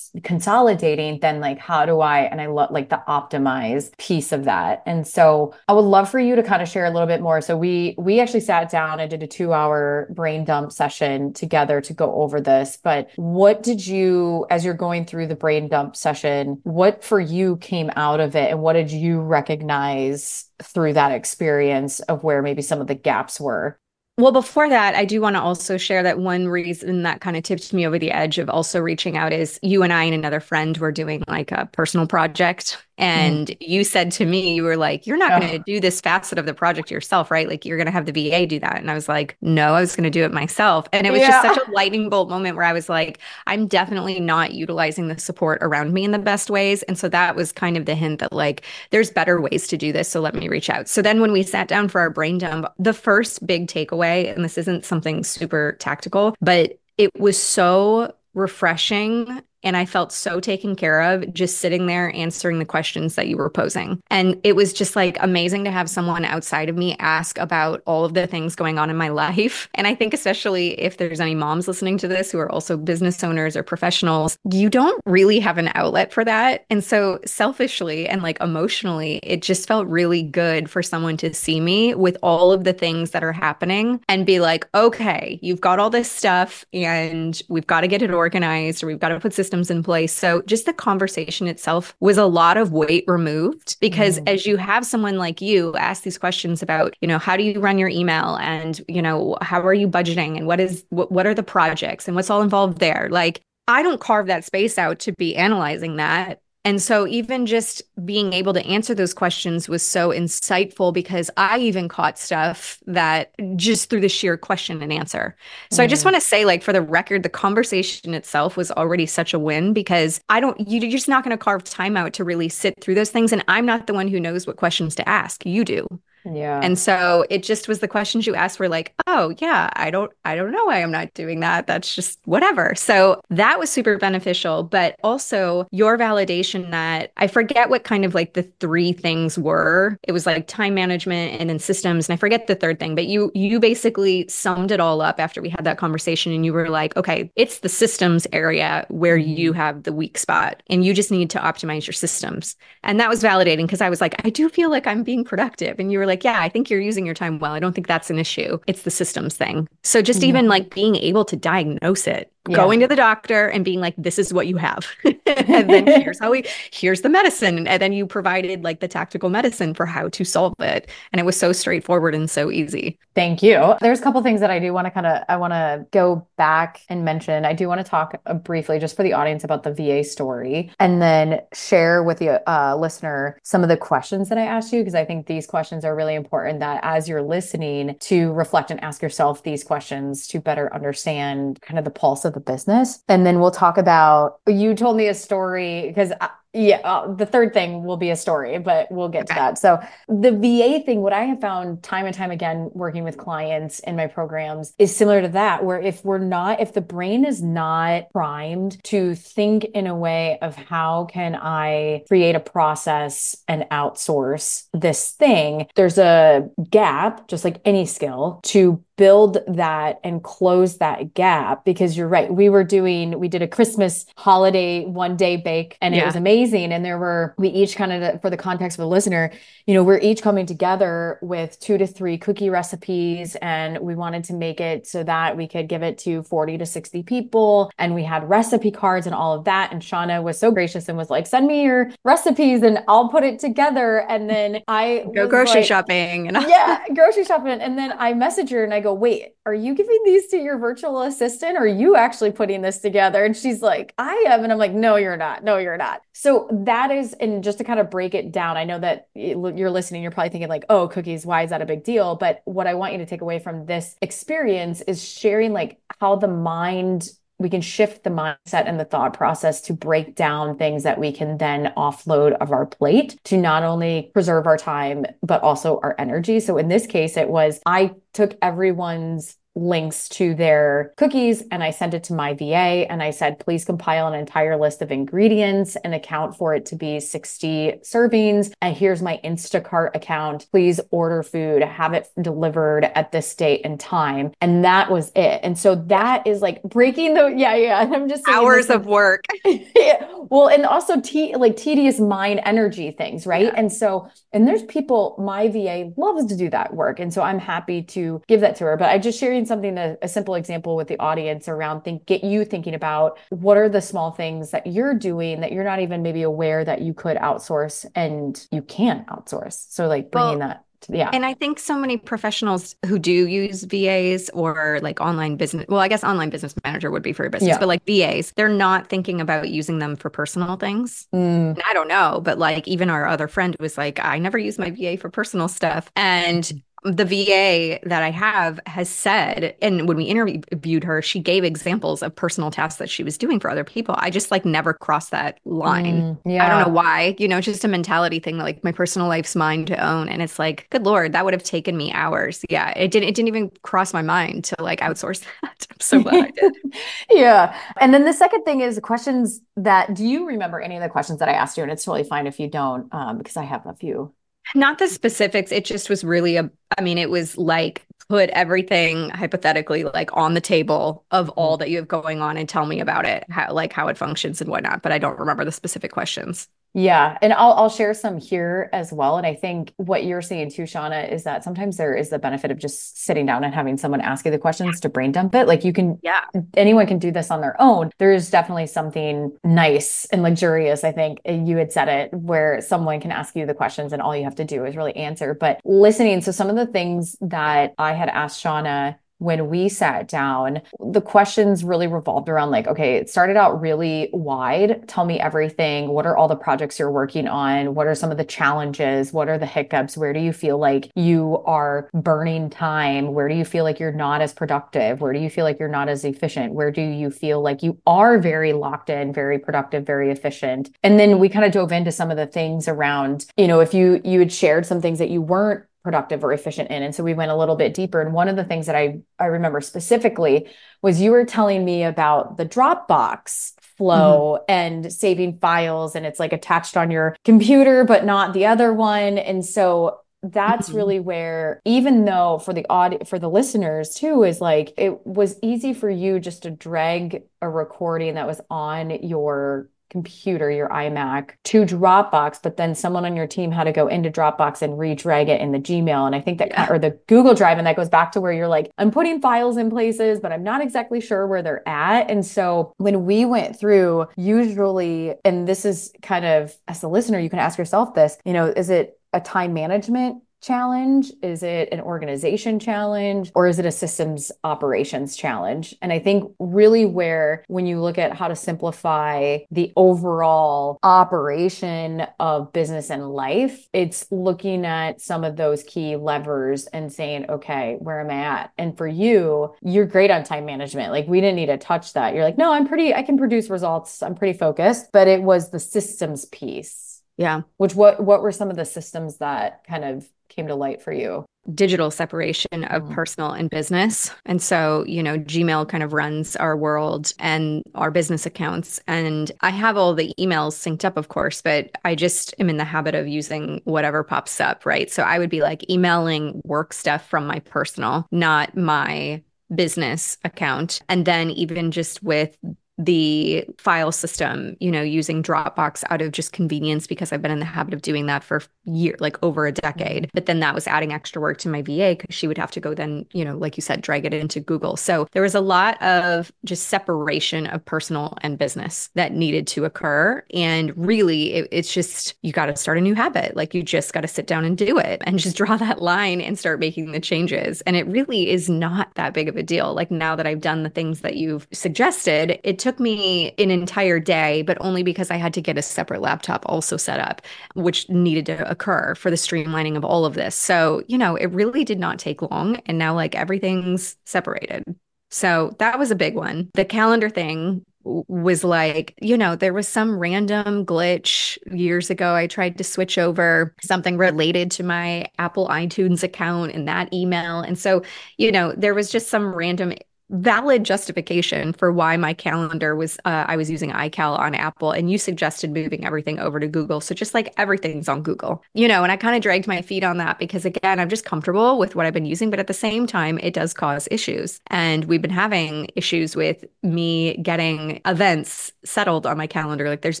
consolidating, 0.24 1.20
then 1.20 1.40
like, 1.40 1.58
how 1.58 1.86
do 1.86 2.00
I, 2.00 2.22
and 2.22 2.40
I 2.40 2.46
love 2.46 2.70
like 2.72 2.88
the 2.88 3.02
optimize 3.06 3.96
piece 3.98 4.32
of 4.32 4.44
that. 4.44 4.82
And 4.86 5.06
so 5.06 5.54
I 5.68 5.72
would 5.72 5.82
love 5.82 6.10
for 6.10 6.18
you 6.18 6.34
to 6.36 6.42
kind 6.42 6.62
of 6.62 6.69
share 6.70 6.84
a 6.84 6.90
little 6.90 7.06
bit 7.06 7.20
more. 7.20 7.40
So 7.40 7.56
we, 7.56 7.94
we 7.98 8.20
actually 8.20 8.40
sat 8.40 8.70
down 8.70 9.00
and 9.00 9.10
did 9.10 9.22
a 9.22 9.26
two 9.26 9.52
hour 9.52 10.08
brain 10.10 10.44
dump 10.44 10.72
session 10.72 11.32
together 11.32 11.80
to 11.80 11.92
go 11.92 12.14
over 12.14 12.40
this. 12.40 12.78
But 12.82 13.10
what 13.16 13.62
did 13.62 13.86
you, 13.86 14.46
as 14.50 14.64
you're 14.64 14.74
going 14.74 15.04
through 15.04 15.26
the 15.26 15.36
brain 15.36 15.68
dump 15.68 15.96
session, 15.96 16.60
what 16.62 17.04
for 17.04 17.20
you 17.20 17.56
came 17.58 17.90
out 17.96 18.20
of 18.20 18.36
it 18.36 18.50
and 18.50 18.60
what 18.60 18.74
did 18.74 18.90
you 18.90 19.20
recognize 19.20 20.46
through 20.62 20.94
that 20.94 21.12
experience 21.12 22.00
of 22.00 22.22
where 22.22 22.42
maybe 22.42 22.62
some 22.62 22.80
of 22.80 22.86
the 22.86 22.94
gaps 22.94 23.40
were? 23.40 23.78
Well, 24.20 24.32
before 24.32 24.68
that, 24.68 24.94
I 24.94 25.06
do 25.06 25.22
want 25.22 25.36
to 25.36 25.40
also 25.40 25.78
share 25.78 26.02
that 26.02 26.18
one 26.18 26.46
reason 26.46 27.04
that 27.04 27.22
kind 27.22 27.38
of 27.38 27.42
tipped 27.42 27.72
me 27.72 27.86
over 27.86 27.98
the 27.98 28.10
edge 28.10 28.36
of 28.36 28.50
also 28.50 28.78
reaching 28.78 29.16
out 29.16 29.32
is 29.32 29.58
you 29.62 29.82
and 29.82 29.94
I 29.94 30.04
and 30.04 30.12
another 30.12 30.40
friend 30.40 30.76
were 30.76 30.92
doing 30.92 31.24
like 31.26 31.52
a 31.52 31.70
personal 31.72 32.06
project 32.06 32.84
and 33.00 33.48
mm. 33.48 33.56
you 33.60 33.82
said 33.82 34.12
to 34.12 34.26
me, 34.26 34.54
you 34.54 34.62
were 34.62 34.76
like, 34.76 35.06
you're 35.06 35.16
not 35.16 35.32
oh. 35.32 35.40
going 35.40 35.52
to 35.52 35.58
do 35.58 35.80
this 35.80 36.00
facet 36.00 36.38
of 36.38 36.46
the 36.46 36.54
project 36.54 36.90
yourself, 36.90 37.30
right? 37.30 37.48
Like 37.48 37.64
you're 37.64 37.78
going 37.78 37.86
to 37.86 37.92
have 37.92 38.06
the 38.06 38.12
VA 38.12 38.46
do 38.46 38.60
that. 38.60 38.76
And 38.76 38.90
I 38.90 38.94
was 38.94 39.08
like, 39.08 39.36
no, 39.40 39.74
I 39.74 39.80
was 39.80 39.96
going 39.96 40.04
to 40.04 40.10
do 40.10 40.22
it 40.22 40.32
myself. 40.32 40.86
And 40.92 41.06
it 41.06 41.10
was 41.10 41.20
yeah. 41.20 41.42
just 41.42 41.54
such 41.54 41.68
a 41.68 41.70
lightning 41.70 42.10
bolt 42.10 42.28
moment 42.28 42.56
where 42.56 42.66
I 42.66 42.72
was 42.72 42.88
like, 42.88 43.18
I'm 43.46 43.66
definitely 43.66 44.20
not 44.20 44.52
utilizing 44.52 45.08
the 45.08 45.18
support 45.18 45.58
around 45.62 45.92
me 45.94 46.04
in 46.04 46.10
the 46.10 46.18
best 46.18 46.50
ways. 46.50 46.82
And 46.84 46.98
so 46.98 47.08
that 47.08 47.34
was 47.34 47.52
kind 47.52 47.76
of 47.76 47.86
the 47.86 47.94
hint 47.94 48.20
that 48.20 48.32
like, 48.32 48.62
there's 48.90 49.10
better 49.10 49.40
ways 49.40 49.66
to 49.68 49.76
do 49.78 49.92
this. 49.92 50.08
So 50.08 50.20
let 50.20 50.34
me 50.34 50.48
reach 50.48 50.68
out. 50.68 50.88
So 50.88 51.00
then 51.00 51.20
when 51.20 51.32
we 51.32 51.42
sat 51.42 51.68
down 51.68 51.88
for 51.88 52.00
our 52.00 52.10
brain 52.10 52.38
dump, 52.38 52.66
the 52.78 52.92
first 52.92 53.46
big 53.46 53.66
takeaway, 53.66 54.32
and 54.32 54.44
this 54.44 54.58
isn't 54.58 54.84
something 54.84 55.24
super 55.24 55.76
tactical, 55.78 56.34
but 56.40 56.78
it 56.98 57.18
was 57.18 57.42
so 57.42 58.14
refreshing 58.34 59.42
and 59.62 59.76
I 59.76 59.84
felt 59.84 60.12
so 60.12 60.40
taken 60.40 60.74
care 60.76 61.00
of 61.00 61.32
just 61.32 61.58
sitting 61.58 61.86
there 61.86 62.14
answering 62.14 62.58
the 62.58 62.64
questions 62.64 63.14
that 63.14 63.28
you 63.28 63.36
were 63.36 63.50
posing. 63.50 64.02
And 64.10 64.40
it 64.44 64.56
was 64.56 64.72
just 64.72 64.96
like 64.96 65.16
amazing 65.20 65.64
to 65.64 65.70
have 65.70 65.90
someone 65.90 66.24
outside 66.24 66.68
of 66.68 66.76
me 66.76 66.96
ask 66.98 67.38
about 67.38 67.82
all 67.86 68.04
of 68.04 68.14
the 68.14 68.26
things 68.26 68.54
going 68.54 68.78
on 68.78 68.90
in 68.90 68.96
my 68.96 69.08
life. 69.08 69.68
And 69.80 69.86
I 69.86 69.94
think, 69.94 70.12
especially 70.12 70.78
if 70.78 70.98
there's 70.98 71.20
any 71.20 71.34
moms 71.34 71.66
listening 71.66 71.96
to 71.98 72.08
this 72.08 72.30
who 72.30 72.38
are 72.38 72.52
also 72.52 72.76
business 72.76 73.24
owners 73.24 73.56
or 73.56 73.62
professionals, 73.62 74.36
you 74.50 74.68
don't 74.68 75.00
really 75.06 75.40
have 75.40 75.56
an 75.56 75.70
outlet 75.74 76.12
for 76.12 76.22
that. 76.22 76.66
And 76.68 76.84
so, 76.84 77.18
selfishly 77.24 78.06
and 78.06 78.22
like 78.22 78.38
emotionally, 78.40 79.20
it 79.22 79.40
just 79.40 79.66
felt 79.66 79.86
really 79.86 80.22
good 80.22 80.68
for 80.68 80.82
someone 80.82 81.16
to 81.18 81.32
see 81.32 81.60
me 81.60 81.94
with 81.94 82.18
all 82.22 82.52
of 82.52 82.64
the 82.64 82.74
things 82.74 83.12
that 83.12 83.24
are 83.24 83.32
happening 83.32 84.02
and 84.06 84.26
be 84.26 84.38
like, 84.38 84.68
okay, 84.74 85.38
you've 85.40 85.62
got 85.62 85.78
all 85.78 85.88
this 85.88 86.10
stuff 86.10 86.66
and 86.74 87.40
we've 87.48 87.66
got 87.66 87.80
to 87.80 87.88
get 87.88 88.02
it 88.02 88.10
organized 88.10 88.82
or 88.82 88.86
we've 88.86 89.00
got 89.00 89.08
to 89.08 89.20
put 89.20 89.32
systems 89.32 89.49
systems 89.50 89.70
in 89.70 89.82
place. 89.82 90.12
So 90.12 90.42
just 90.42 90.66
the 90.66 90.72
conversation 90.72 91.48
itself 91.48 91.96
was 91.98 92.16
a 92.16 92.26
lot 92.26 92.56
of 92.56 92.70
weight 92.70 93.02
removed 93.08 93.76
because 93.80 94.20
mm. 94.20 94.28
as 94.28 94.46
you 94.46 94.56
have 94.56 94.86
someone 94.86 95.16
like 95.18 95.40
you 95.40 95.74
ask 95.76 96.04
these 96.04 96.18
questions 96.18 96.62
about, 96.62 96.94
you 97.00 97.08
know, 97.08 97.18
how 97.18 97.36
do 97.36 97.42
you 97.42 97.58
run 97.58 97.76
your 97.76 97.88
email 97.88 98.36
and, 98.36 98.80
you 98.86 99.02
know, 99.02 99.36
how 99.40 99.60
are 99.60 99.74
you 99.74 99.88
budgeting 99.88 100.36
and 100.36 100.46
what 100.46 100.60
is 100.60 100.84
what, 100.90 101.10
what 101.10 101.26
are 101.26 101.34
the 101.34 101.42
projects 101.42 102.06
and 102.06 102.14
what's 102.14 102.30
all 102.30 102.42
involved 102.42 102.78
there? 102.78 103.08
Like 103.10 103.40
I 103.66 103.82
don't 103.82 104.00
carve 104.00 104.28
that 104.28 104.44
space 104.44 104.78
out 104.78 105.00
to 105.00 105.12
be 105.12 105.34
analyzing 105.34 105.96
that. 105.96 106.40
And 106.62 106.82
so, 106.82 107.06
even 107.06 107.46
just 107.46 107.82
being 108.04 108.34
able 108.34 108.52
to 108.52 108.64
answer 108.66 108.94
those 108.94 109.14
questions 109.14 109.66
was 109.66 109.82
so 109.82 110.10
insightful 110.10 110.92
because 110.92 111.30
I 111.38 111.58
even 111.58 111.88
caught 111.88 112.18
stuff 112.18 112.78
that 112.86 113.32
just 113.56 113.88
through 113.88 114.02
the 114.02 114.10
sheer 114.10 114.36
question 114.36 114.82
and 114.82 114.92
answer. 114.92 115.36
So, 115.70 115.80
mm. 115.80 115.84
I 115.84 115.86
just 115.86 116.04
want 116.04 116.16
to 116.16 116.20
say, 116.20 116.44
like, 116.44 116.62
for 116.62 116.74
the 116.74 116.82
record, 116.82 117.22
the 117.22 117.30
conversation 117.30 118.12
itself 118.12 118.58
was 118.58 118.70
already 118.72 119.06
such 119.06 119.32
a 119.32 119.38
win 119.38 119.72
because 119.72 120.20
I 120.28 120.38
don't, 120.40 120.68
you're 120.68 120.90
just 120.90 121.08
not 121.08 121.24
going 121.24 121.36
to 121.36 121.42
carve 121.42 121.64
time 121.64 121.96
out 121.96 122.12
to 122.14 122.24
really 122.24 122.50
sit 122.50 122.74
through 122.82 122.94
those 122.94 123.10
things. 123.10 123.32
And 123.32 123.42
I'm 123.48 123.64
not 123.64 123.86
the 123.86 123.94
one 123.94 124.08
who 124.08 124.20
knows 124.20 124.46
what 124.46 124.56
questions 124.56 124.94
to 124.96 125.08
ask. 125.08 125.46
You 125.46 125.64
do. 125.64 125.86
Yeah. 126.24 126.60
And 126.62 126.78
so 126.78 127.24
it 127.30 127.42
just 127.42 127.68
was 127.68 127.80
the 127.80 127.88
questions 127.88 128.26
you 128.26 128.34
asked 128.34 128.58
were 128.58 128.68
like, 128.68 128.94
"Oh, 129.06 129.34
yeah, 129.38 129.70
I 129.74 129.90
don't 129.90 130.12
I 130.24 130.36
don't 130.36 130.52
know 130.52 130.66
why 130.66 130.82
I'm 130.82 130.90
not 130.90 131.14
doing 131.14 131.40
that. 131.40 131.66
That's 131.66 131.94
just 131.94 132.18
whatever." 132.24 132.74
So 132.74 133.20
that 133.30 133.58
was 133.58 133.70
super 133.70 133.96
beneficial, 133.96 134.62
but 134.62 134.96
also 135.02 135.66
your 135.70 135.96
validation 135.96 136.70
that 136.70 137.12
I 137.16 137.26
forget 137.26 137.70
what 137.70 137.84
kind 137.84 138.04
of 138.04 138.14
like 138.14 138.34
the 138.34 138.42
three 138.60 138.92
things 138.92 139.38
were. 139.38 139.98
It 140.02 140.12
was 140.12 140.26
like 140.26 140.46
time 140.46 140.74
management 140.74 141.40
and 141.40 141.48
then 141.48 141.58
systems 141.58 142.08
and 142.08 142.14
I 142.14 142.18
forget 142.18 142.46
the 142.46 142.54
third 142.54 142.78
thing, 142.78 142.94
but 142.94 143.06
you 143.06 143.30
you 143.34 143.58
basically 143.58 144.28
summed 144.28 144.70
it 144.70 144.80
all 144.80 145.00
up 145.00 145.20
after 145.20 145.40
we 145.40 145.48
had 145.48 145.64
that 145.64 145.78
conversation 145.78 146.32
and 146.32 146.44
you 146.44 146.52
were 146.52 146.68
like, 146.68 146.96
"Okay, 146.96 147.30
it's 147.36 147.60
the 147.60 147.68
systems 147.68 148.26
area 148.32 148.86
where 148.88 149.16
you 149.16 149.52
mm-hmm. 149.52 149.60
have 149.60 149.84
the 149.84 149.92
weak 149.92 150.18
spot 150.18 150.62
and 150.68 150.84
you 150.84 150.92
just 150.92 151.10
need 151.10 151.30
to 151.30 151.38
optimize 151.38 151.86
your 151.86 151.94
systems." 151.94 152.56
And 152.82 153.00
that 153.00 153.08
was 153.08 153.22
validating 153.22 153.62
because 153.62 153.80
I 153.80 153.88
was 153.88 154.00
like, 154.02 154.14
"I 154.24 154.30
do 154.30 154.48
feel 154.50 154.70
like 154.70 154.86
I'm 154.86 155.02
being 155.02 155.24
productive." 155.24 155.78
And 155.78 155.90
you 155.90 155.98
were 155.98 156.09
like, 156.10 156.24
yeah, 156.24 156.40
I 156.40 156.48
think 156.48 156.68
you're 156.68 156.80
using 156.80 157.06
your 157.06 157.14
time 157.14 157.38
well. 157.38 157.52
I 157.52 157.60
don't 157.60 157.72
think 157.72 157.86
that's 157.86 158.10
an 158.10 158.18
issue. 158.18 158.58
It's 158.66 158.82
the 158.82 158.90
systems 158.90 159.36
thing. 159.36 159.68
So 159.82 160.02
just 160.02 160.20
mm-hmm. 160.20 160.28
even 160.28 160.48
like 160.48 160.74
being 160.74 160.96
able 160.96 161.24
to 161.24 161.36
diagnose 161.36 162.06
it 162.06 162.32
yeah. 162.48 162.56
going 162.56 162.80
to 162.80 162.86
the 162.86 162.96
doctor 162.96 163.46
and 163.46 163.64
being 163.64 163.80
like 163.80 163.94
this 163.96 164.18
is 164.18 164.32
what 164.32 164.46
you 164.46 164.56
have. 164.56 164.86
And 165.30 165.70
then 165.70 165.86
here's 165.86 166.18
how 166.18 166.32
we 166.32 166.44
here's 166.72 167.02
the 167.02 167.08
medicine. 167.08 167.66
And 167.66 167.80
then 167.80 167.92
you 167.92 168.04
provided 168.04 168.64
like 168.64 168.80
the 168.80 168.88
tactical 168.88 169.30
medicine 169.30 169.74
for 169.74 169.86
how 169.86 170.08
to 170.08 170.24
solve 170.24 170.54
it. 170.58 170.90
And 171.12 171.20
it 171.20 171.24
was 171.24 171.36
so 171.36 171.52
straightforward 171.52 172.14
and 172.14 172.28
so 172.28 172.50
easy. 172.50 172.98
Thank 173.14 173.42
you. 173.42 173.74
There's 173.80 174.00
a 174.00 174.02
couple 174.02 174.22
things 174.22 174.40
that 174.40 174.50
i 174.50 174.58
do 174.58 174.72
want 174.72 174.86
to 174.86 174.90
kind 174.90 175.06
of 175.06 175.22
i 175.28 175.36
want 175.36 175.52
to 175.52 175.86
go 175.92 176.26
back 176.36 176.82
and 176.88 177.04
mention. 177.04 177.44
I 177.44 177.52
do 177.52 177.68
want 177.68 177.78
to 177.78 177.88
talk 177.88 178.20
uh, 178.26 178.34
briefly 178.34 178.78
just 178.78 178.96
for 178.96 179.02
the 179.02 179.12
audience 179.12 179.44
about 179.44 179.62
the 179.62 179.72
va 179.72 180.02
story 180.04 180.70
and 180.80 181.00
then 181.00 181.40
share 181.52 182.02
with 182.02 182.18
the 182.18 182.48
uh, 182.50 182.76
listener 182.76 183.38
some 183.42 183.62
of 183.62 183.68
the 183.68 183.76
questions 183.76 184.28
that 184.28 184.38
i 184.38 184.44
asked 184.44 184.72
you 184.72 184.80
because 184.80 184.94
i 184.94 185.04
think 185.04 185.26
these 185.26 185.46
questions 185.46 185.84
are 185.84 185.94
really 185.94 186.14
important 186.14 186.60
that 186.60 186.80
as 186.82 187.08
you're 187.08 187.22
listening 187.22 187.96
to 188.00 188.32
reflect 188.32 188.70
and 188.70 188.82
ask 188.82 189.02
yourself 189.02 189.42
these 189.42 189.62
questions 189.62 190.26
to 190.26 190.40
better 190.40 190.72
understand 190.74 191.60
kind 191.60 191.78
of 191.78 191.84
the 191.84 191.90
pulse 191.90 192.24
of 192.24 192.29
the 192.34 192.40
business. 192.40 193.02
And 193.08 193.26
then 193.26 193.40
we'll 193.40 193.50
talk 193.50 193.78
about 193.78 194.40
you 194.46 194.74
told 194.74 194.96
me 194.96 195.08
a 195.08 195.14
story 195.14 195.88
because 195.88 196.12
Yeah, 196.52 196.80
uh, 196.82 197.14
the 197.14 197.26
third 197.26 197.54
thing 197.54 197.84
will 197.84 197.96
be 197.96 198.10
a 198.10 198.16
story, 198.16 198.58
but 198.58 198.90
we'll 198.90 199.08
get 199.08 199.24
okay. 199.24 199.34
to 199.34 199.40
that. 199.40 199.58
So, 199.58 199.78
the 200.08 200.32
VA 200.32 200.84
thing, 200.84 201.00
what 201.00 201.12
I 201.12 201.22
have 201.22 201.40
found 201.40 201.84
time 201.84 202.06
and 202.06 202.14
time 202.14 202.32
again 202.32 202.70
working 202.72 203.04
with 203.04 203.16
clients 203.16 203.78
in 203.80 203.94
my 203.94 204.08
programs 204.08 204.74
is 204.76 204.94
similar 204.94 205.22
to 205.22 205.28
that, 205.28 205.64
where 205.64 205.80
if 205.80 206.04
we're 206.04 206.18
not, 206.18 206.60
if 206.60 206.72
the 206.72 206.80
brain 206.80 207.24
is 207.24 207.40
not 207.40 208.10
primed 208.12 208.82
to 208.84 209.14
think 209.14 209.64
in 209.64 209.86
a 209.86 209.94
way 209.94 210.38
of 210.40 210.56
how 210.56 211.04
can 211.04 211.36
I 211.36 212.02
create 212.08 212.34
a 212.34 212.40
process 212.40 213.36
and 213.46 213.64
outsource 213.70 214.66
this 214.72 215.12
thing, 215.12 215.68
there's 215.76 215.98
a 215.98 216.48
gap, 216.68 217.28
just 217.28 217.44
like 217.44 217.60
any 217.64 217.86
skill, 217.86 218.40
to 218.46 218.82
build 218.96 219.38
that 219.46 219.98
and 220.04 220.22
close 220.22 220.76
that 220.78 221.14
gap 221.14 221.64
because 221.64 221.96
you're 221.96 222.08
right. 222.08 222.30
We 222.30 222.50
were 222.50 222.64
doing, 222.64 223.18
we 223.18 223.28
did 223.28 223.40
a 223.40 223.48
Christmas 223.48 224.04
holiday 224.16 224.84
one 224.84 225.16
day 225.16 225.36
bake 225.36 225.78
and 225.80 225.94
yeah. 225.94 226.02
it 226.02 226.06
was 226.06 226.16
amazing. 226.16 226.39
And 226.72 226.84
there 226.84 226.98
were, 226.98 227.34
we 227.38 227.48
each 227.48 227.76
kind 227.76 227.92
of, 227.92 228.20
for 228.22 228.30
the 228.30 228.36
context 228.36 228.78
of 228.78 228.82
the 228.82 228.88
listener, 228.88 229.30
you 229.66 229.74
know, 229.74 229.82
we're 229.82 229.98
each 229.98 230.22
coming 230.22 230.46
together 230.46 231.18
with 231.20 231.60
two 231.60 231.78
to 231.78 231.86
three 231.86 232.16
cookie 232.16 232.50
recipes 232.50 233.36
and 233.36 233.78
we 233.78 233.94
wanted 233.94 234.24
to 234.24 234.32
make 234.32 234.60
it 234.60 234.86
so 234.86 235.02
that 235.04 235.36
we 235.36 235.46
could 235.46 235.68
give 235.68 235.82
it 235.82 235.98
to 235.98 236.22
40 236.22 236.58
to 236.58 236.66
60 236.66 237.02
people. 237.02 237.70
And 237.78 237.94
we 237.94 238.04
had 238.04 238.28
recipe 238.28 238.70
cards 238.70 239.06
and 239.06 239.14
all 239.14 239.34
of 239.34 239.44
that. 239.44 239.72
And 239.72 239.82
Shauna 239.82 240.22
was 240.22 240.38
so 240.38 240.50
gracious 240.50 240.88
and 240.88 240.96
was 240.96 241.10
like, 241.10 241.26
send 241.26 241.46
me 241.46 241.62
your 241.64 241.90
recipes 242.04 242.62
and 242.62 242.78
I'll 242.88 243.08
put 243.08 243.24
it 243.24 243.38
together. 243.38 244.06
And 244.08 244.28
then 244.28 244.60
I 244.66 245.04
go 245.14 245.28
grocery 245.28 245.60
like, 245.60 245.68
shopping 245.68 246.28
and 246.28 246.36
yeah, 246.48 246.84
grocery 246.94 247.24
shopping. 247.24 247.60
And 247.60 247.76
then 247.76 247.92
I 247.98 248.14
message 248.14 248.50
her 248.50 248.64
and 248.64 248.72
I 248.72 248.80
go, 248.80 248.94
wait, 248.94 249.34
are 249.50 249.54
you 249.54 249.74
giving 249.74 250.00
these 250.04 250.28
to 250.28 250.36
your 250.36 250.58
virtual 250.58 251.02
assistant 251.02 251.56
or 251.56 251.62
are 251.62 251.66
you 251.66 251.96
actually 251.96 252.30
putting 252.30 252.62
this 252.62 252.78
together? 252.78 253.24
And 253.24 253.36
she's 253.36 253.60
like, 253.60 253.92
I 253.98 254.24
am. 254.28 254.44
And 254.44 254.52
I'm 254.52 254.58
like, 254.58 254.72
no, 254.72 254.94
you're 254.94 255.16
not. 255.16 255.42
No, 255.42 255.58
you're 255.58 255.76
not. 255.76 256.02
So 256.12 256.48
that 256.52 256.92
is, 256.92 257.14
and 257.14 257.42
just 257.42 257.58
to 257.58 257.64
kind 257.64 257.80
of 257.80 257.90
break 257.90 258.14
it 258.14 258.30
down, 258.30 258.56
I 258.56 258.64
know 258.64 258.78
that 258.78 259.08
you're 259.14 259.70
listening, 259.70 260.02
you're 260.02 260.12
probably 260.12 260.30
thinking 260.30 260.48
like, 260.48 260.66
oh, 260.70 260.86
cookies, 260.86 261.26
why 261.26 261.42
is 261.42 261.50
that 261.50 261.62
a 261.62 261.66
big 261.66 261.82
deal? 261.82 262.14
But 262.14 262.42
what 262.44 262.68
I 262.68 262.74
want 262.74 262.92
you 262.92 262.98
to 262.98 263.06
take 263.06 263.22
away 263.22 263.40
from 263.40 263.66
this 263.66 263.96
experience 264.00 264.82
is 264.82 265.02
sharing 265.02 265.52
like 265.52 265.80
how 266.00 266.14
the 266.14 266.28
mind 266.28 267.10
we 267.40 267.48
can 267.48 267.62
shift 267.62 268.04
the 268.04 268.10
mindset 268.10 268.68
and 268.68 268.78
the 268.78 268.84
thought 268.84 269.14
process 269.14 269.62
to 269.62 269.72
break 269.72 270.14
down 270.14 270.58
things 270.58 270.82
that 270.82 270.98
we 270.98 271.10
can 271.10 271.38
then 271.38 271.72
offload 271.74 272.32
of 272.32 272.52
our 272.52 272.66
plate 272.66 273.18
to 273.24 273.38
not 273.38 273.62
only 273.62 274.10
preserve 274.12 274.46
our 274.46 274.58
time, 274.58 275.06
but 275.22 275.42
also 275.42 275.80
our 275.82 275.94
energy. 275.98 276.38
So 276.38 276.58
in 276.58 276.68
this 276.68 276.86
case, 276.86 277.16
it 277.16 277.30
was 277.30 277.58
I 277.64 277.92
took 278.12 278.36
everyone's 278.42 279.38
links 279.60 280.08
to 280.08 280.34
their 280.34 280.92
cookies 280.96 281.42
and 281.50 281.62
I 281.62 281.70
sent 281.70 281.92
it 281.92 282.04
to 282.04 282.14
my 282.14 282.34
VA 282.34 282.90
and 282.90 283.02
I 283.02 283.10
said, 283.10 283.38
please 283.38 283.64
compile 283.64 284.08
an 284.08 284.18
entire 284.18 284.56
list 284.56 284.80
of 284.80 284.90
ingredients 284.90 285.76
and 285.84 285.94
account 285.94 286.36
for 286.36 286.54
it 286.54 286.64
to 286.66 286.76
be 286.76 286.98
60 286.98 287.80
servings. 287.82 288.52
And 288.62 288.74
here's 288.74 289.02
my 289.02 289.20
Instacart 289.22 289.94
account. 289.94 290.46
Please 290.50 290.80
order 290.90 291.22
food, 291.22 291.62
have 291.62 291.92
it 291.92 292.08
delivered 292.20 292.84
at 292.84 293.12
this 293.12 293.34
date 293.34 293.60
and 293.64 293.78
time. 293.78 294.32
And 294.40 294.64
that 294.64 294.90
was 294.90 295.12
it. 295.14 295.40
And 295.42 295.58
so 295.58 295.74
that 295.74 296.26
is 296.26 296.40
like 296.40 296.62
breaking 296.62 297.14
the, 297.14 297.26
yeah, 297.26 297.54
yeah. 297.54 297.78
I'm 297.92 298.08
just 298.08 298.26
hours 298.28 298.70
of 298.70 298.86
work. 298.86 299.24
yeah. 299.44 300.06
Well, 300.30 300.48
and 300.48 300.64
also 300.64 301.00
t- 301.00 301.36
like 301.36 301.56
tedious 301.56 302.00
mind 302.00 302.40
energy 302.44 302.92
things, 302.92 303.26
right? 303.26 303.46
Yeah. 303.46 303.54
And 303.56 303.70
so, 303.70 304.08
and 304.32 304.48
there's 304.48 304.62
people, 304.62 305.16
my 305.18 305.48
VA 305.48 305.92
loves 305.96 306.26
to 306.26 306.36
do 306.36 306.48
that 306.50 306.72
work. 306.72 306.98
And 306.98 307.12
so 307.12 307.22
I'm 307.22 307.38
happy 307.38 307.82
to 307.82 308.22
give 308.26 308.40
that 308.40 308.56
to 308.56 308.64
her. 308.64 308.76
But 308.76 308.90
I 308.90 308.98
just 308.98 309.18
sharing 309.18 309.44
something, 309.50 309.76
a, 309.76 309.96
a 310.00 310.08
simple 310.08 310.36
example 310.36 310.76
with 310.76 310.86
the 310.86 310.98
audience 310.98 311.48
around 311.48 311.82
think, 311.82 312.06
get 312.06 312.22
you 312.22 312.44
thinking 312.44 312.74
about 312.74 313.18
what 313.30 313.56
are 313.56 313.68
the 313.68 313.82
small 313.82 314.12
things 314.12 314.52
that 314.52 314.66
you're 314.66 314.94
doing 314.94 315.40
that 315.40 315.50
you're 315.50 315.64
not 315.64 315.80
even 315.80 316.02
maybe 316.02 316.22
aware 316.22 316.64
that 316.64 316.80
you 316.80 316.94
could 316.94 317.16
outsource 317.16 317.84
and 317.96 318.46
you 318.52 318.62
can't 318.62 319.04
outsource. 319.08 319.66
So 319.70 319.88
like 319.88 320.12
bringing 320.12 320.38
well, 320.38 320.48
that 320.48 320.64
yeah. 320.88 321.10
And 321.12 321.26
I 321.26 321.34
think 321.34 321.58
so 321.58 321.78
many 321.78 321.96
professionals 321.96 322.74
who 322.86 322.98
do 322.98 323.12
use 323.12 323.64
VAs 323.64 324.30
or 324.30 324.78
like 324.82 325.00
online 325.00 325.36
business, 325.36 325.66
well, 325.68 325.80
I 325.80 325.88
guess 325.88 326.02
online 326.02 326.30
business 326.30 326.54
manager 326.64 326.90
would 326.90 327.02
be 327.02 327.12
for 327.12 327.24
your 327.24 327.30
business, 327.30 327.50
yeah. 327.50 327.58
but 327.58 327.68
like 327.68 327.84
VAs, 327.86 328.32
they're 328.32 328.48
not 328.48 328.88
thinking 328.88 329.20
about 329.20 329.50
using 329.50 329.78
them 329.78 329.96
for 329.96 330.10
personal 330.10 330.56
things. 330.56 331.06
Mm. 331.14 331.60
I 331.66 331.74
don't 331.74 331.88
know, 331.88 332.20
but 332.24 332.38
like 332.38 332.66
even 332.66 332.88
our 332.88 333.06
other 333.06 333.28
friend 333.28 333.56
was 333.60 333.76
like, 333.76 334.02
I 334.02 334.18
never 334.18 334.38
use 334.38 334.58
my 334.58 334.70
VA 334.70 334.96
for 334.96 335.10
personal 335.10 335.48
stuff. 335.48 335.90
And 335.96 336.62
the 336.82 337.04
VA 337.04 337.78
that 337.88 338.02
I 338.02 338.10
have 338.10 338.58
has 338.66 338.88
said, 338.88 339.54
and 339.60 339.86
when 339.86 339.96
we 339.96 340.04
interviewed 340.04 340.84
her, 340.84 341.02
she 341.02 341.20
gave 341.20 341.44
examples 341.44 342.02
of 342.02 342.14
personal 342.14 342.50
tasks 342.50 342.78
that 342.78 342.88
she 342.88 343.02
was 343.02 343.18
doing 343.18 343.38
for 343.38 343.50
other 343.50 343.64
people. 343.64 343.94
I 343.98 344.10
just 344.10 344.30
like 344.30 344.44
never 344.44 344.72
crossed 344.72 345.10
that 345.10 345.38
line. 345.44 346.02
Mm, 346.02 346.18
yeah. 346.24 346.44
I 346.44 346.48
don't 346.48 346.66
know 346.66 346.72
why, 346.72 347.16
you 347.18 347.28
know, 347.28 347.38
it's 347.38 347.44
just 347.44 347.64
a 347.64 347.68
mentality 347.68 348.18
thing 348.18 348.38
that 348.38 348.44
like 348.44 348.64
my 348.64 348.72
personal 348.72 349.08
life's 349.08 349.36
mine 349.36 349.66
to 349.66 349.76
own. 349.76 350.08
And 350.08 350.22
it's 350.22 350.38
like, 350.38 350.68
good 350.70 350.84
Lord, 350.84 351.12
that 351.12 351.24
would 351.24 351.34
have 351.34 351.42
taken 351.42 351.76
me 351.76 351.92
hours. 351.92 352.44
Yeah. 352.48 352.70
It 352.70 352.90
didn't, 352.90 353.08
it 353.10 353.14
didn't 353.14 353.28
even 353.28 353.50
cross 353.62 353.92
my 353.92 354.02
mind 354.02 354.44
to 354.44 354.56
like 354.58 354.80
outsource 354.80 355.20
that. 355.42 355.66
I'm 355.70 355.80
so 355.80 356.02
glad 356.02 356.26
I 356.26 356.30
did. 356.30 356.56
yeah. 357.10 357.58
And 357.78 357.92
then 357.92 358.04
the 358.04 358.12
second 358.12 358.44
thing 358.44 358.60
is 358.60 358.78
questions 358.82 359.40
that, 359.56 359.94
do 359.94 360.06
you 360.06 360.26
remember 360.26 360.60
any 360.60 360.76
of 360.76 360.82
the 360.82 360.88
questions 360.88 361.18
that 361.18 361.28
I 361.28 361.32
asked 361.32 361.56
you? 361.56 361.62
And 361.62 361.70
it's 361.70 361.84
totally 361.84 362.04
fine 362.04 362.26
if 362.26 362.40
you 362.40 362.48
don't, 362.48 362.92
um, 362.94 363.18
because 363.18 363.36
I 363.36 363.44
have 363.44 363.66
a 363.66 363.74
few. 363.74 364.14
Not 364.54 364.78
the 364.78 364.88
specifics. 364.88 365.52
It 365.52 365.64
just 365.64 365.88
was 365.88 366.04
really 366.04 366.36
a, 366.36 366.50
I 366.76 366.82
mean, 366.82 366.98
it 366.98 367.10
was 367.10 367.36
like 367.36 367.86
put 368.08 368.28
everything 368.30 369.10
hypothetically 369.10 369.84
like 369.84 370.10
on 370.16 370.34
the 370.34 370.40
table 370.40 371.04
of 371.12 371.28
all 371.30 371.52
mm-hmm. 371.52 371.60
that 371.60 371.70
you 371.70 371.76
have 371.76 371.88
going 371.88 372.20
on 372.20 372.36
and 372.36 372.48
tell 372.48 372.66
me 372.66 372.80
about 372.80 373.04
it, 373.06 373.24
how 373.30 373.52
like 373.52 373.72
how 373.72 373.86
it 373.88 373.96
functions 373.96 374.40
and 374.40 374.50
whatnot. 374.50 374.82
But 374.82 374.92
I 374.92 374.98
don't 374.98 375.18
remember 375.18 375.44
the 375.44 375.52
specific 375.52 375.92
questions. 375.92 376.48
Yeah. 376.72 377.18
And 377.20 377.32
I'll, 377.32 377.52
I'll 377.52 377.68
share 377.68 377.94
some 377.94 378.18
here 378.18 378.68
as 378.72 378.92
well. 378.92 379.16
And 379.16 379.26
I 379.26 379.34
think 379.34 379.72
what 379.76 380.04
you're 380.04 380.22
saying 380.22 380.52
too, 380.52 380.62
Shauna, 380.62 381.10
is 381.10 381.24
that 381.24 381.42
sometimes 381.42 381.76
there 381.76 381.96
is 381.96 382.10
the 382.10 382.18
benefit 382.18 382.52
of 382.52 382.58
just 382.58 383.02
sitting 383.02 383.26
down 383.26 383.42
and 383.42 383.52
having 383.52 383.76
someone 383.76 384.00
ask 384.00 384.24
you 384.24 384.30
the 384.30 384.38
questions 384.38 384.78
to 384.80 384.88
brain 384.88 385.10
dump 385.10 385.34
it. 385.34 385.48
Like 385.48 385.64
you 385.64 385.72
can, 385.72 385.98
yeah, 386.02 386.24
anyone 386.56 386.86
can 386.86 387.00
do 387.00 387.10
this 387.10 387.30
on 387.30 387.40
their 387.40 387.60
own. 387.60 387.90
There 387.98 388.12
is 388.12 388.30
definitely 388.30 388.68
something 388.68 389.36
nice 389.42 390.04
and 390.06 390.22
luxurious. 390.22 390.84
I 390.84 390.92
think 390.92 391.18
you 391.24 391.56
had 391.56 391.72
said 391.72 391.88
it 391.88 392.14
where 392.14 392.60
someone 392.60 393.00
can 393.00 393.10
ask 393.10 393.34
you 393.34 393.46
the 393.46 393.54
questions 393.54 393.92
and 393.92 394.00
all 394.00 394.16
you 394.16 394.24
have 394.24 394.36
to 394.36 394.44
do 394.44 394.64
is 394.64 394.76
really 394.76 394.94
answer. 394.94 395.34
But 395.34 395.60
listening. 395.64 396.20
So 396.20 396.30
some 396.30 396.50
of 396.50 396.56
the 396.56 396.66
things 396.66 397.16
that 397.20 397.74
I 397.78 397.94
had 397.94 398.08
asked 398.08 398.44
Shauna 398.44 398.96
when 399.20 399.48
we 399.48 399.68
sat 399.68 400.08
down, 400.08 400.62
the 400.80 401.00
questions 401.00 401.62
really 401.62 401.86
revolved 401.86 402.28
around 402.28 402.50
like, 402.50 402.66
okay, 402.66 402.96
it 402.96 403.10
started 403.10 403.36
out 403.36 403.60
really 403.60 404.08
wide. 404.12 404.88
Tell 404.88 405.04
me 405.04 405.20
everything. 405.20 405.88
What 405.90 406.06
are 406.06 406.16
all 406.16 406.26
the 406.26 406.36
projects 406.36 406.78
you're 406.78 406.90
working 406.90 407.28
on? 407.28 407.74
What 407.74 407.86
are 407.86 407.94
some 407.94 408.10
of 408.10 408.16
the 408.16 408.24
challenges? 408.24 409.12
What 409.12 409.28
are 409.28 409.36
the 409.36 409.46
hiccups? 409.46 409.96
Where 409.96 410.14
do 410.14 410.20
you 410.20 410.32
feel 410.32 410.58
like 410.58 410.90
you 410.96 411.42
are 411.44 411.90
burning 411.92 412.48
time? 412.48 413.12
Where 413.12 413.28
do 413.28 413.34
you 413.34 413.44
feel 413.44 413.62
like 413.62 413.78
you're 413.78 413.92
not 413.92 414.22
as 414.22 414.32
productive? 414.32 415.02
Where 415.02 415.12
do 415.12 415.18
you 415.18 415.28
feel 415.28 415.44
like 415.44 415.58
you're 415.58 415.68
not 415.68 415.90
as 415.90 416.04
efficient? 416.04 416.54
Where 416.54 416.70
do 416.70 416.80
you 416.80 417.10
feel 417.10 417.42
like 417.42 417.62
you 417.62 417.78
are 417.86 418.18
very 418.18 418.54
locked 418.54 418.88
in, 418.88 419.12
very 419.12 419.38
productive, 419.38 419.84
very 419.84 420.10
efficient? 420.10 420.74
And 420.82 420.98
then 420.98 421.18
we 421.18 421.28
kind 421.28 421.44
of 421.44 421.52
dove 421.52 421.72
into 421.72 421.92
some 421.92 422.10
of 422.10 422.16
the 422.16 422.26
things 422.26 422.68
around, 422.68 423.26
you 423.36 423.46
know, 423.46 423.60
if 423.60 423.74
you 423.74 424.00
you 424.02 424.18
had 424.18 424.32
shared 424.32 424.64
some 424.64 424.80
things 424.80 424.98
that 424.98 425.10
you 425.10 425.20
weren't 425.20 425.64
productive 425.82 426.22
or 426.22 426.32
efficient 426.32 426.70
in. 426.70 426.82
And 426.82 426.94
so 426.94 427.02
we 427.02 427.14
went 427.14 427.30
a 427.30 427.36
little 427.36 427.56
bit 427.56 427.74
deeper. 427.74 428.00
And 428.00 428.12
one 428.12 428.28
of 428.28 428.36
the 428.36 428.44
things 428.44 428.66
that 428.66 428.76
I, 428.76 429.00
I 429.18 429.26
remember 429.26 429.60
specifically 429.60 430.48
was 430.82 431.00
you 431.00 431.10
were 431.10 431.24
telling 431.24 431.64
me 431.64 431.84
about 431.84 432.36
the 432.36 432.46
Dropbox 432.46 433.52
flow 433.78 434.38
mm-hmm. 434.40 434.44
and 434.48 434.92
saving 434.92 435.38
files 435.38 435.96
and 435.96 436.04
it's 436.04 436.20
like 436.20 436.32
attached 436.32 436.76
on 436.76 436.90
your 436.90 437.16
computer, 437.24 437.84
but 437.84 438.04
not 438.04 438.34
the 438.34 438.46
other 438.46 438.72
one. 438.72 439.16
And 439.16 439.44
so 439.44 440.00
that's 440.22 440.68
mm-hmm. 440.68 440.76
really 440.76 441.00
where 441.00 441.62
even 441.64 442.04
though 442.04 442.38
for 442.38 442.52
the 442.52 442.66
audio 442.68 443.02
for 443.04 443.18
the 443.18 443.30
listeners 443.30 443.94
too 443.94 444.22
is 444.22 444.38
like 444.38 444.74
it 444.76 445.06
was 445.06 445.38
easy 445.42 445.72
for 445.72 445.88
you 445.88 446.20
just 446.20 446.42
to 446.42 446.50
drag 446.50 447.22
a 447.40 447.48
recording 447.48 448.14
that 448.14 448.26
was 448.26 448.38
on 448.50 448.90
your 449.02 449.70
computer, 449.90 450.50
your 450.50 450.68
iMac, 450.68 451.32
to 451.44 451.62
Dropbox, 451.64 452.40
but 452.42 452.56
then 452.56 452.74
someone 452.74 453.04
on 453.04 453.16
your 453.16 453.26
team 453.26 453.50
had 453.50 453.64
to 453.64 453.72
go 453.72 453.86
into 453.88 454.10
Dropbox 454.10 454.62
and 454.62 454.74
redrag 454.74 455.28
it 455.28 455.40
in 455.40 455.52
the 455.52 455.58
Gmail. 455.58 456.06
And 456.06 456.14
I 456.14 456.20
think 456.20 456.38
that, 456.38 456.50
yeah. 456.50 456.70
or 456.70 456.78
the 456.78 456.98
Google 457.06 457.34
Drive, 457.34 457.58
and 457.58 457.66
that 457.66 457.76
goes 457.76 457.88
back 457.88 458.12
to 458.12 458.20
where 458.20 458.32
you're 458.32 458.48
like, 458.48 458.70
I'm 458.78 458.90
putting 458.90 459.20
files 459.20 459.56
in 459.56 459.70
places, 459.70 460.20
but 460.20 460.32
I'm 460.32 460.42
not 460.42 460.62
exactly 460.62 461.00
sure 461.00 461.26
where 461.26 461.42
they're 461.42 461.68
at. 461.68 462.10
And 462.10 462.24
so 462.24 462.72
when 462.78 463.04
we 463.04 463.24
went 463.24 463.58
through, 463.58 464.06
usually, 464.16 465.14
and 465.24 465.46
this 465.46 465.64
is 465.64 465.92
kind 466.02 466.24
of 466.24 466.56
as 466.68 466.82
a 466.82 466.88
listener, 466.88 467.18
you 467.18 467.30
can 467.30 467.38
ask 467.38 467.58
yourself 467.58 467.94
this, 467.94 468.16
you 468.24 468.32
know, 468.32 468.46
is 468.46 468.70
it 468.70 468.98
a 469.12 469.20
time 469.20 469.52
management 469.52 470.22
challenge? 470.40 471.12
Is 471.22 471.42
it 471.42 471.68
an 471.72 471.80
organization 471.80 472.58
challenge? 472.58 473.30
Or 473.34 473.46
is 473.46 473.58
it 473.58 473.66
a 473.66 473.70
systems 473.70 474.32
operations 474.44 475.16
challenge? 475.16 475.74
And 475.82 475.92
I 475.92 475.98
think 475.98 476.32
really 476.38 476.86
where, 476.86 477.44
when 477.48 477.66
you 477.66 477.80
look 477.80 477.98
at 477.98 478.14
how 478.14 478.28
to 478.28 478.36
simplify 478.36 479.38
the 479.50 479.72
overall 479.76 480.78
operation 480.82 482.06
of 482.18 482.52
business 482.52 482.90
and 482.90 483.10
life, 483.10 483.66
it's 483.72 484.06
looking 484.10 484.66
at 484.66 485.00
some 485.00 485.24
of 485.24 485.36
those 485.36 485.62
key 485.62 485.96
levers 485.96 486.66
and 486.68 486.92
saying, 486.92 487.28
okay, 487.28 487.76
where 487.80 488.00
am 488.00 488.10
I 488.10 488.20
at? 488.20 488.52
And 488.58 488.76
for 488.76 488.86
you, 488.86 489.54
you're 489.62 489.86
great 489.86 490.10
on 490.10 490.24
time 490.24 490.44
management. 490.44 490.92
Like 490.92 491.06
we 491.06 491.20
didn't 491.20 491.36
need 491.36 491.46
to 491.46 491.58
touch 491.58 491.92
that. 491.92 492.14
You're 492.14 492.24
like, 492.24 492.38
no, 492.38 492.52
I'm 492.52 492.66
pretty, 492.66 492.94
I 492.94 493.02
can 493.02 493.18
produce 493.18 493.50
results. 493.50 494.02
I'm 494.02 494.14
pretty 494.14 494.38
focused, 494.38 494.90
but 494.92 495.08
it 495.08 495.22
was 495.22 495.50
the 495.50 495.60
systems 495.60 496.24
piece. 496.26 497.02
Yeah. 497.16 497.42
Which 497.58 497.74
what 497.74 498.02
what 498.02 498.22
were 498.22 498.32
some 498.32 498.48
of 498.48 498.56
the 498.56 498.64
systems 498.64 499.18
that 499.18 499.64
kind 499.64 499.84
of 499.84 500.08
came 500.30 500.46
to 500.46 500.54
light 500.54 500.80
for 500.80 500.92
you? 500.92 501.26
digital 501.54 501.90
separation 501.90 502.64
of 502.64 502.82
mm. 502.82 502.94
personal 502.94 503.30
and 503.32 503.50
business. 503.50 504.10
And 504.26 504.42
so, 504.42 504.84
you 504.86 505.02
know, 505.02 505.18
Gmail 505.18 505.68
kind 505.68 505.82
of 505.82 505.92
runs 505.92 506.36
our 506.36 506.56
world 506.56 507.12
and 507.18 507.62
our 507.74 507.90
business 507.90 508.26
accounts. 508.26 508.80
And 508.86 509.32
I 509.40 509.50
have 509.50 509.76
all 509.76 509.94
the 509.94 510.14
emails 510.18 510.52
synced 510.52 510.84
up, 510.84 510.96
of 510.96 511.08
course, 511.08 511.42
but 511.42 511.70
I 511.84 511.94
just 511.94 512.34
am 512.38 512.50
in 512.50 512.56
the 512.56 512.64
habit 512.64 512.94
of 512.94 513.08
using 513.08 513.60
whatever 513.64 514.02
pops 514.02 514.40
up, 514.40 514.66
right? 514.66 514.90
So 514.90 515.02
I 515.02 515.18
would 515.18 515.30
be 515.30 515.40
like 515.40 515.68
emailing 515.70 516.40
work 516.44 516.72
stuff 516.72 517.08
from 517.08 517.26
my 517.26 517.40
personal, 517.40 518.06
not 518.10 518.56
my 518.56 519.22
business 519.54 520.16
account. 520.24 520.80
And 520.88 521.04
then 521.06 521.30
even 521.30 521.70
just 521.70 522.02
with 522.02 522.36
the 522.84 523.44
file 523.58 523.92
system, 523.92 524.56
you 524.58 524.70
know, 524.70 524.80
using 524.80 525.22
Dropbox 525.22 525.84
out 525.90 526.00
of 526.00 526.12
just 526.12 526.32
convenience 526.32 526.86
because 526.86 527.12
I've 527.12 527.20
been 527.20 527.30
in 527.30 527.38
the 527.38 527.44
habit 527.44 527.74
of 527.74 527.82
doing 527.82 528.06
that 528.06 528.24
for 528.24 528.42
year 528.64 528.96
like 529.00 529.22
over 529.22 529.46
a 529.46 529.52
decade. 529.52 530.10
But 530.14 530.26
then 530.26 530.40
that 530.40 530.54
was 530.54 530.66
adding 530.66 530.92
extra 530.92 531.20
work 531.20 531.38
to 531.38 531.48
my 531.48 531.60
VA 531.60 531.96
because 531.98 532.14
she 532.14 532.26
would 532.26 532.38
have 532.38 532.50
to 532.52 532.60
go 532.60 532.74
then, 532.74 533.04
you 533.12 533.24
know, 533.24 533.36
like 533.36 533.56
you 533.56 533.62
said, 533.62 533.82
drag 533.82 534.06
it 534.06 534.14
into 534.14 534.40
Google. 534.40 534.76
So 534.76 535.06
there 535.12 535.22
was 535.22 535.34
a 535.34 535.40
lot 535.40 535.80
of 535.82 536.32
just 536.44 536.68
separation 536.68 537.46
of 537.46 537.64
personal 537.64 538.16
and 538.22 538.38
business 538.38 538.88
that 538.94 539.12
needed 539.12 539.46
to 539.48 539.66
occur. 539.66 540.24
And 540.32 540.72
really, 540.76 541.34
it, 541.34 541.48
it's 541.50 541.72
just 541.72 542.14
you 542.22 542.32
got 542.32 542.46
to 542.46 542.56
start 542.56 542.78
a 542.78 542.80
new 542.80 542.94
habit. 542.94 543.36
Like 543.36 543.54
you 543.54 543.62
just 543.62 543.92
got 543.92 544.00
to 544.00 544.08
sit 544.08 544.26
down 544.26 544.44
and 544.44 544.56
do 544.56 544.78
it 544.78 545.02
and 545.04 545.18
just 545.18 545.36
draw 545.40 545.56
that 545.58 545.82
line 545.82 546.22
and 546.22 546.38
start 546.38 546.60
making 546.60 546.92
the 546.92 547.00
changes. 547.00 547.60
And 547.62 547.76
it 547.76 547.86
really 547.86 548.30
is 548.30 548.48
not 548.48 548.94
that 548.94 549.12
big 549.12 549.28
of 549.28 549.36
a 549.36 549.42
deal. 549.42 549.74
Like 549.74 549.90
now 549.90 550.16
that 550.16 550.26
I've 550.26 550.40
done 550.40 550.62
the 550.62 550.70
things 550.70 551.00
that 551.00 551.16
you've 551.16 551.46
suggested, 551.52 552.40
it 552.42 552.58
took 552.58 552.69
took 552.70 552.78
me 552.78 553.32
an 553.36 553.50
entire 553.50 553.98
day, 553.98 554.42
but 554.42 554.56
only 554.60 554.84
because 554.84 555.10
I 555.10 555.16
had 555.16 555.34
to 555.34 555.40
get 555.40 555.58
a 555.58 555.62
separate 555.62 556.00
laptop 556.00 556.44
also 556.46 556.76
set 556.76 557.00
up, 557.00 557.20
which 557.54 557.88
needed 557.90 558.26
to 558.26 558.48
occur 558.48 558.94
for 558.94 559.10
the 559.10 559.16
streamlining 559.16 559.76
of 559.76 559.84
all 559.84 560.04
of 560.04 560.14
this. 560.14 560.36
So, 560.36 560.84
you 560.86 560.96
know, 560.96 561.16
it 561.16 561.32
really 561.32 561.64
did 561.64 561.80
not 561.80 561.98
take 561.98 562.22
long. 562.22 562.56
And 562.66 562.78
now, 562.78 562.94
like, 562.94 563.16
everything's 563.16 563.96
separated. 564.06 564.62
So 565.10 565.56
that 565.58 565.80
was 565.80 565.90
a 565.90 565.96
big 565.96 566.14
one. 566.14 566.50
The 566.54 566.64
calendar 566.64 567.10
thing 567.10 567.64
was 567.82 568.44
like, 568.44 568.94
you 569.00 569.16
know, 569.16 569.34
there 569.34 569.52
was 569.52 569.66
some 569.66 569.98
random 569.98 570.64
glitch 570.64 571.38
years 571.50 571.90
ago. 571.90 572.14
I 572.14 572.28
tried 572.28 572.56
to 572.58 572.64
switch 572.64 572.98
over 572.98 573.52
something 573.62 573.96
related 573.96 574.52
to 574.52 574.62
my 574.62 575.06
Apple 575.18 575.48
iTunes 575.48 576.04
account 576.04 576.52
and 576.52 576.68
that 576.68 576.92
email. 576.94 577.40
And 577.40 577.58
so, 577.58 577.82
you 578.16 578.30
know, 578.30 578.52
there 578.52 578.74
was 578.74 578.92
just 578.92 579.08
some 579.08 579.34
random 579.34 579.72
valid 580.10 580.64
justification 580.64 581.52
for 581.52 581.72
why 581.72 581.96
my 581.96 582.12
calendar 582.12 582.74
was 582.74 582.98
uh, 583.04 583.24
I 583.26 583.36
was 583.36 583.50
using 583.50 583.70
iCal 583.70 584.18
on 584.18 584.34
Apple 584.34 584.72
and 584.72 584.90
you 584.90 584.98
suggested 584.98 585.50
moving 585.52 585.84
everything 585.84 586.18
over 586.18 586.40
to 586.40 586.48
Google. 586.48 586.80
So 586.80 586.94
just 586.94 587.14
like 587.14 587.32
everything's 587.36 587.88
on 587.88 588.02
Google. 588.02 588.42
You 588.54 588.68
know, 588.68 588.82
and 588.82 588.90
I 588.90 588.96
kind 588.96 589.16
of 589.16 589.22
dragged 589.22 589.46
my 589.46 589.62
feet 589.62 589.84
on 589.84 589.98
that 589.98 590.18
because 590.18 590.44
again, 590.44 590.80
I'm 590.80 590.88
just 590.88 591.04
comfortable 591.04 591.58
with 591.58 591.76
what 591.76 591.86
I've 591.86 591.94
been 591.94 592.06
using, 592.06 592.30
but 592.30 592.38
at 592.38 592.48
the 592.48 592.54
same 592.54 592.86
time 592.86 593.18
it 593.18 593.34
does 593.34 593.54
cause 593.54 593.86
issues. 593.90 594.40
And 594.48 594.84
we've 594.86 595.02
been 595.02 595.10
having 595.10 595.68
issues 595.76 596.16
with 596.16 596.44
me 596.62 597.16
getting 597.18 597.80
events 597.86 598.52
settled 598.64 599.06
on 599.06 599.16
my 599.16 599.26
calendar. 599.26 599.68
Like 599.68 599.82
there's 599.82 600.00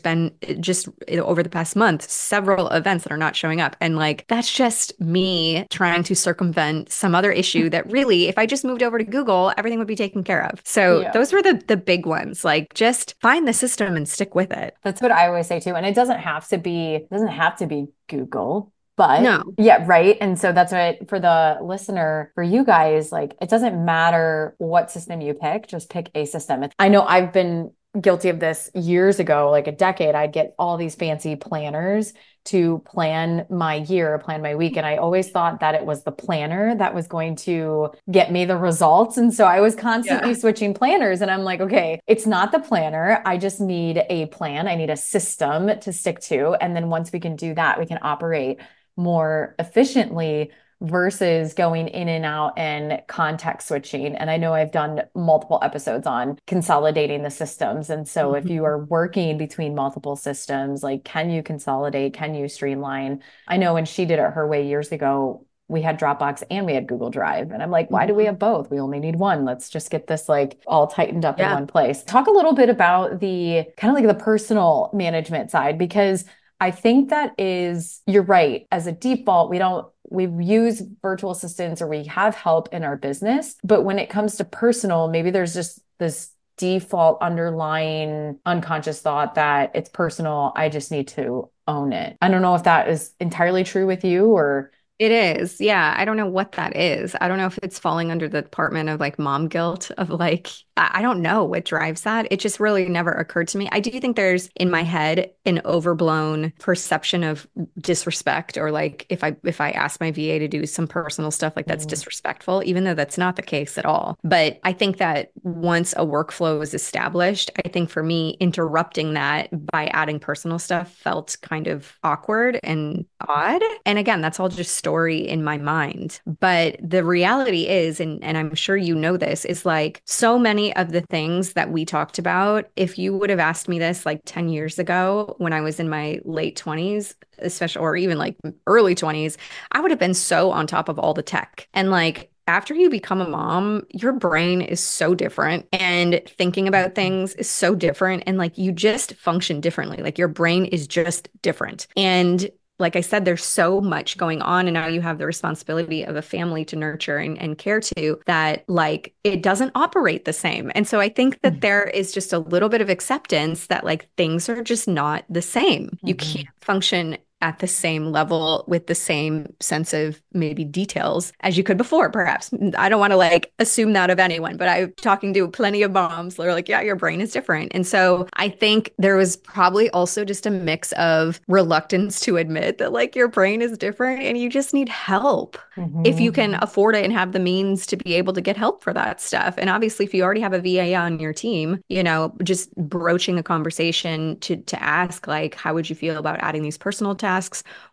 been 0.00 0.32
just 0.58 0.88
over 1.10 1.42
the 1.42 1.48
past 1.48 1.76
month 1.76 2.10
several 2.10 2.68
events 2.70 3.04
that 3.04 3.12
are 3.12 3.16
not 3.16 3.36
showing 3.36 3.60
up 3.60 3.76
and 3.80 3.96
like 3.96 4.24
that's 4.28 4.52
just 4.52 4.98
me 5.00 5.66
trying 5.70 6.02
to 6.02 6.14
circumvent 6.16 6.90
some 6.90 7.14
other 7.14 7.30
issue 7.30 7.70
that 7.70 7.90
really 7.90 8.28
if 8.28 8.38
I 8.38 8.46
just 8.46 8.64
moved 8.64 8.82
over 8.82 8.98
to 8.98 9.04
Google, 9.04 9.52
everything 9.56 9.78
would 9.78 9.88
be 9.88 9.99
taken 10.00 10.24
care 10.24 10.44
of. 10.46 10.62
So 10.64 11.02
yeah. 11.02 11.12
those 11.12 11.32
were 11.32 11.42
the 11.42 11.62
the 11.66 11.76
big 11.76 12.06
ones. 12.06 12.44
Like 12.44 12.72
just 12.72 13.14
find 13.20 13.46
the 13.46 13.52
system 13.52 13.96
and 13.96 14.08
stick 14.08 14.34
with 14.34 14.50
it. 14.50 14.74
That's 14.82 15.02
what 15.02 15.12
I 15.12 15.28
always 15.28 15.46
say 15.46 15.60
too. 15.60 15.74
And 15.74 15.84
it 15.84 15.94
doesn't 15.94 16.20
have 16.20 16.48
to 16.48 16.58
be 16.58 17.06
doesn't 17.10 17.28
have 17.28 17.56
to 17.58 17.66
be 17.66 17.88
Google. 18.08 18.72
But 18.96 19.22
no. 19.22 19.44
yeah, 19.56 19.84
right. 19.86 20.16
And 20.20 20.38
so 20.38 20.52
that's 20.52 20.72
what 20.72 21.08
for 21.08 21.18
the 21.18 21.58
listener, 21.62 22.32
for 22.34 22.42
you 22.42 22.64
guys, 22.64 23.10
like 23.10 23.34
it 23.40 23.48
doesn't 23.48 23.82
matter 23.82 24.54
what 24.58 24.90
system 24.90 25.20
you 25.20 25.32
pick, 25.32 25.68
just 25.68 25.88
pick 25.88 26.10
a 26.14 26.26
system. 26.26 26.64
I 26.78 26.88
know 26.88 27.02
I've 27.02 27.32
been 27.32 27.72
guilty 27.98 28.28
of 28.28 28.38
this 28.38 28.70
years 28.74 29.18
ago, 29.18 29.50
like 29.50 29.66
a 29.66 29.72
decade. 29.72 30.14
I'd 30.14 30.32
get 30.32 30.54
all 30.58 30.76
these 30.76 30.94
fancy 30.94 31.34
planners 31.34 32.12
to 32.46 32.78
plan 32.86 33.46
my 33.50 33.76
year, 33.76 34.18
plan 34.18 34.42
my 34.42 34.54
week. 34.54 34.76
And 34.76 34.86
I 34.86 34.96
always 34.96 35.30
thought 35.30 35.60
that 35.60 35.74
it 35.74 35.84
was 35.84 36.04
the 36.04 36.12
planner 36.12 36.74
that 36.76 36.94
was 36.94 37.06
going 37.06 37.36
to 37.36 37.90
get 38.10 38.30
me 38.30 38.44
the 38.44 38.56
results. 38.56 39.16
And 39.16 39.34
so 39.34 39.44
I 39.44 39.60
was 39.60 39.74
constantly 39.74 40.30
yeah. 40.30 40.36
switching 40.36 40.72
planners. 40.72 41.20
And 41.20 41.30
I'm 41.30 41.42
like, 41.42 41.60
okay, 41.60 42.00
it's 42.06 42.26
not 42.26 42.52
the 42.52 42.60
planner. 42.60 43.20
I 43.26 43.36
just 43.36 43.60
need 43.60 44.02
a 44.08 44.26
plan. 44.26 44.68
I 44.68 44.76
need 44.76 44.90
a 44.90 44.96
system 44.96 45.78
to 45.80 45.92
stick 45.92 46.20
to. 46.20 46.54
And 46.60 46.74
then 46.76 46.88
once 46.88 47.12
we 47.12 47.20
can 47.20 47.36
do 47.36 47.54
that, 47.54 47.78
we 47.78 47.86
can 47.86 47.98
operate 48.02 48.60
more 48.96 49.54
efficiently 49.58 50.52
versus 50.80 51.52
going 51.52 51.88
in 51.88 52.08
and 52.08 52.24
out 52.24 52.54
and 52.56 53.02
context 53.06 53.68
switching. 53.68 54.16
And 54.16 54.30
I 54.30 54.38
know 54.38 54.54
I've 54.54 54.72
done 54.72 55.02
multiple 55.14 55.58
episodes 55.62 56.06
on 56.06 56.38
consolidating 56.46 57.22
the 57.22 57.30
systems. 57.30 57.90
And 57.90 58.08
so 58.08 58.32
mm-hmm. 58.32 58.46
if 58.46 58.50
you 58.50 58.64
are 58.64 58.84
working 58.86 59.36
between 59.36 59.74
multiple 59.74 60.16
systems, 60.16 60.82
like 60.82 61.04
can 61.04 61.30
you 61.30 61.42
consolidate? 61.42 62.14
Can 62.14 62.34
you 62.34 62.48
streamline? 62.48 63.22
I 63.46 63.58
know 63.58 63.74
when 63.74 63.84
she 63.84 64.06
did 64.06 64.18
it 64.18 64.30
her 64.32 64.46
way 64.46 64.66
years 64.66 64.90
ago, 64.90 65.46
we 65.68 65.82
had 65.82 66.00
Dropbox 66.00 66.42
and 66.50 66.66
we 66.66 66.74
had 66.74 66.88
Google 66.88 67.10
Drive. 67.10 67.52
And 67.52 67.62
I'm 67.62 67.70
like, 67.70 67.90
why 67.90 68.06
do 68.06 68.14
we 68.14 68.24
mm-hmm. 68.24 68.30
have 68.30 68.38
both? 68.38 68.70
We 68.70 68.80
only 68.80 68.98
need 68.98 69.16
one. 69.16 69.44
Let's 69.44 69.68
just 69.68 69.90
get 69.90 70.06
this 70.06 70.28
like 70.28 70.58
all 70.66 70.86
tightened 70.86 71.24
up 71.24 71.38
yeah. 71.38 71.50
in 71.50 71.54
one 71.54 71.66
place. 71.66 72.02
Talk 72.02 72.26
a 72.26 72.32
little 72.32 72.54
bit 72.54 72.68
about 72.68 73.20
the 73.20 73.66
kind 73.76 73.90
of 73.90 74.02
like 74.02 74.18
the 74.18 74.22
personal 74.22 74.90
management 74.92 75.50
side 75.50 75.78
because 75.78 76.24
I 76.62 76.70
think 76.72 77.08
that 77.08 77.32
is, 77.38 78.02
you're 78.06 78.22
right. 78.22 78.66
As 78.70 78.86
a 78.86 78.92
default, 78.92 79.48
we 79.48 79.58
don't 79.58 79.86
we 80.10 80.26
use 80.26 80.82
virtual 81.00 81.30
assistants 81.30 81.80
or 81.80 81.86
we 81.86 82.04
have 82.04 82.34
help 82.34 82.68
in 82.72 82.84
our 82.84 82.96
business. 82.96 83.56
But 83.64 83.82
when 83.82 83.98
it 83.98 84.10
comes 84.10 84.36
to 84.36 84.44
personal, 84.44 85.08
maybe 85.08 85.30
there's 85.30 85.54
just 85.54 85.80
this 85.98 86.30
default 86.58 87.22
underlying 87.22 88.38
unconscious 88.44 89.00
thought 89.00 89.36
that 89.36 89.70
it's 89.74 89.88
personal. 89.88 90.52
I 90.54 90.68
just 90.68 90.90
need 90.90 91.08
to 91.08 91.48
own 91.66 91.92
it. 91.92 92.18
I 92.20 92.28
don't 92.28 92.42
know 92.42 92.54
if 92.54 92.64
that 92.64 92.88
is 92.88 93.12
entirely 93.18 93.64
true 93.64 93.86
with 93.86 94.04
you 94.04 94.26
or 94.26 94.72
it 94.98 95.12
is. 95.12 95.58
Yeah. 95.62 95.94
I 95.96 96.04
don't 96.04 96.18
know 96.18 96.26
what 96.26 96.52
that 96.52 96.76
is. 96.76 97.16
I 97.18 97.28
don't 97.28 97.38
know 97.38 97.46
if 97.46 97.58
it's 97.62 97.78
falling 97.78 98.10
under 98.10 98.28
the 98.28 98.42
department 98.42 98.90
of 98.90 99.00
like 99.00 99.18
mom 99.18 99.48
guilt 99.48 99.90
of 99.96 100.10
like, 100.10 100.48
I 100.76 101.02
don't 101.02 101.20
know 101.20 101.44
what 101.44 101.64
drives 101.64 102.02
that. 102.02 102.26
It 102.30 102.40
just 102.40 102.60
really 102.60 102.88
never 102.88 103.10
occurred 103.10 103.48
to 103.48 103.58
me. 103.58 103.68
I 103.72 103.80
do 103.80 103.90
think 104.00 104.16
there's 104.16 104.48
in 104.56 104.70
my 104.70 104.82
head 104.82 105.30
an 105.44 105.60
overblown 105.64 106.52
perception 106.58 107.22
of 107.22 107.46
disrespect 107.78 108.56
or 108.56 108.70
like 108.70 109.06
if 109.08 109.22
I 109.22 109.36
if 109.44 109.60
I 109.60 109.70
ask 109.72 110.00
my 110.00 110.10
VA 110.10 110.38
to 110.38 110.48
do 110.48 110.66
some 110.66 110.86
personal 110.86 111.30
stuff 111.30 111.54
like 111.56 111.66
that's 111.66 111.84
mm. 111.84 111.90
disrespectful, 111.90 112.62
even 112.64 112.84
though 112.84 112.94
that's 112.94 113.18
not 113.18 113.36
the 113.36 113.42
case 113.42 113.76
at 113.78 113.84
all. 113.84 114.16
But 114.24 114.60
I 114.64 114.72
think 114.72 114.98
that 114.98 115.30
once 115.42 115.92
a 115.94 116.06
workflow 116.06 116.62
is 116.62 116.74
established, 116.74 117.50
I 117.64 117.68
think 117.68 117.90
for 117.90 118.02
me 118.02 118.36
interrupting 118.40 119.14
that 119.14 119.48
by 119.66 119.86
adding 119.86 120.18
personal 120.18 120.58
stuff 120.58 120.92
felt 120.92 121.36
kind 121.42 121.66
of 121.66 121.98
awkward 122.02 122.58
and 122.62 123.04
odd. 123.28 123.62
And 123.84 123.98
again, 123.98 124.20
that's 124.20 124.40
all 124.40 124.48
just 124.48 124.76
story 124.76 125.18
in 125.18 125.44
my 125.44 125.58
mind. 125.58 126.20
But 126.40 126.76
the 126.82 127.04
reality 127.04 127.68
is, 127.68 128.00
and, 128.00 128.22
and 128.24 128.38
I'm 128.38 128.54
sure 128.54 128.76
you 128.76 128.94
know 128.94 129.16
this, 129.16 129.44
is 129.44 129.66
like 129.66 130.02
so 130.04 130.38
many 130.38 130.69
of 130.74 130.92
the 130.92 131.02
things 131.02 131.54
that 131.54 131.70
we 131.70 131.84
talked 131.84 132.18
about, 132.18 132.68
if 132.76 132.98
you 132.98 133.16
would 133.16 133.30
have 133.30 133.38
asked 133.38 133.68
me 133.68 133.78
this 133.78 134.06
like 134.06 134.22
10 134.24 134.48
years 134.48 134.78
ago 134.78 135.34
when 135.38 135.52
I 135.52 135.60
was 135.60 135.80
in 135.80 135.88
my 135.88 136.20
late 136.24 136.60
20s, 136.60 137.14
especially, 137.38 137.82
or 137.82 137.96
even 137.96 138.18
like 138.18 138.36
early 138.66 138.94
20s, 138.94 139.36
I 139.72 139.80
would 139.80 139.90
have 139.90 140.00
been 140.00 140.14
so 140.14 140.50
on 140.50 140.66
top 140.66 140.88
of 140.88 140.98
all 140.98 141.14
the 141.14 141.22
tech. 141.22 141.68
And 141.74 141.90
like, 141.90 142.30
after 142.46 142.74
you 142.74 142.90
become 142.90 143.20
a 143.20 143.28
mom, 143.28 143.86
your 143.90 144.12
brain 144.12 144.60
is 144.60 144.80
so 144.80 145.14
different 145.14 145.68
and 145.72 146.20
thinking 146.26 146.66
about 146.66 146.96
things 146.96 147.32
is 147.34 147.48
so 147.48 147.76
different. 147.76 148.24
And 148.26 148.38
like 148.38 148.58
you 148.58 148.72
just 148.72 149.14
function 149.14 149.60
differently. 149.60 150.02
Like 150.02 150.18
your 150.18 150.26
brain 150.26 150.64
is 150.64 150.88
just 150.88 151.28
different. 151.42 151.86
And 151.96 152.50
like 152.80 152.96
I 152.96 153.02
said, 153.02 153.24
there's 153.24 153.44
so 153.44 153.80
much 153.80 154.16
going 154.16 154.42
on. 154.42 154.66
And 154.66 154.74
now 154.74 154.86
you 154.86 155.00
have 155.00 155.18
the 155.18 155.26
responsibility 155.26 156.02
of 156.02 156.16
a 156.16 156.22
family 156.22 156.64
to 156.64 156.76
nurture 156.76 157.18
and, 157.18 157.38
and 157.40 157.56
care 157.56 157.80
to 157.80 158.18
that, 158.26 158.64
like, 158.68 159.14
it 159.22 159.42
doesn't 159.42 159.72
operate 159.74 160.24
the 160.24 160.32
same. 160.32 160.72
And 160.74 160.88
so 160.88 160.98
I 160.98 161.08
think 161.08 161.40
that 161.42 161.52
mm-hmm. 161.52 161.60
there 161.60 161.84
is 161.84 162.12
just 162.12 162.32
a 162.32 162.38
little 162.38 162.68
bit 162.68 162.80
of 162.80 162.88
acceptance 162.88 163.66
that, 163.66 163.84
like, 163.84 164.08
things 164.16 164.48
are 164.48 164.62
just 164.62 164.88
not 164.88 165.24
the 165.28 165.42
same. 165.42 165.86
Mm-hmm. 165.86 166.08
You 166.08 166.14
can't 166.14 166.48
function 166.60 167.18
at 167.40 167.58
the 167.60 167.66
same 167.66 168.06
level 168.06 168.64
with 168.66 168.86
the 168.86 168.94
same 168.94 169.52
sense 169.60 169.92
of 169.92 170.20
maybe 170.32 170.64
details 170.64 171.32
as 171.40 171.56
you 171.56 171.64
could 171.64 171.78
before, 171.78 172.10
perhaps. 172.10 172.50
I 172.76 172.88
don't 172.88 173.00
want 173.00 173.12
to 173.12 173.16
like 173.16 173.52
assume 173.58 173.92
that 173.94 174.10
of 174.10 174.18
anyone, 174.18 174.56
but 174.56 174.68
I'm 174.68 174.92
talking 174.94 175.32
to 175.34 175.48
plenty 175.48 175.82
of 175.82 175.92
moms 175.92 176.36
that 176.36 176.46
are 176.46 176.52
like, 176.52 176.68
yeah, 176.68 176.80
your 176.80 176.96
brain 176.96 177.20
is 177.20 177.32
different. 177.32 177.72
And 177.74 177.86
so 177.86 178.26
I 178.34 178.48
think 178.48 178.92
there 178.98 179.16
was 179.16 179.36
probably 179.36 179.88
also 179.90 180.24
just 180.24 180.46
a 180.46 180.50
mix 180.50 180.92
of 180.92 181.40
reluctance 181.48 182.20
to 182.20 182.36
admit 182.36 182.78
that 182.78 182.92
like 182.92 183.16
your 183.16 183.28
brain 183.28 183.62
is 183.62 183.78
different 183.78 184.22
and 184.22 184.36
you 184.36 184.50
just 184.50 184.74
need 184.74 184.88
help 184.88 185.56
mm-hmm. 185.76 186.04
if 186.04 186.20
you 186.20 186.32
can 186.32 186.58
afford 186.62 186.94
it 186.94 187.04
and 187.04 187.12
have 187.12 187.32
the 187.32 187.38
means 187.38 187.86
to 187.86 187.96
be 187.96 188.14
able 188.14 188.32
to 188.32 188.40
get 188.40 188.56
help 188.56 188.82
for 188.82 188.92
that 188.92 189.20
stuff. 189.20 189.54
And 189.56 189.70
obviously, 189.70 190.04
if 190.04 190.14
you 190.14 190.22
already 190.22 190.40
have 190.40 190.52
a 190.52 190.60
VA 190.60 190.94
on 190.94 191.18
your 191.18 191.32
team, 191.32 191.82
you 191.88 192.02
know, 192.02 192.34
just 192.42 192.74
broaching 192.76 193.38
a 193.38 193.42
conversation 193.42 194.38
to 194.40 194.56
to 194.56 194.82
ask 194.82 195.26
like, 195.26 195.54
how 195.54 195.74
would 195.74 195.88
you 195.88 195.96
feel 195.96 196.18
about 196.18 196.38
adding 196.40 196.62
these 196.62 196.78
personal 196.78 197.14
tasks, 197.14 197.29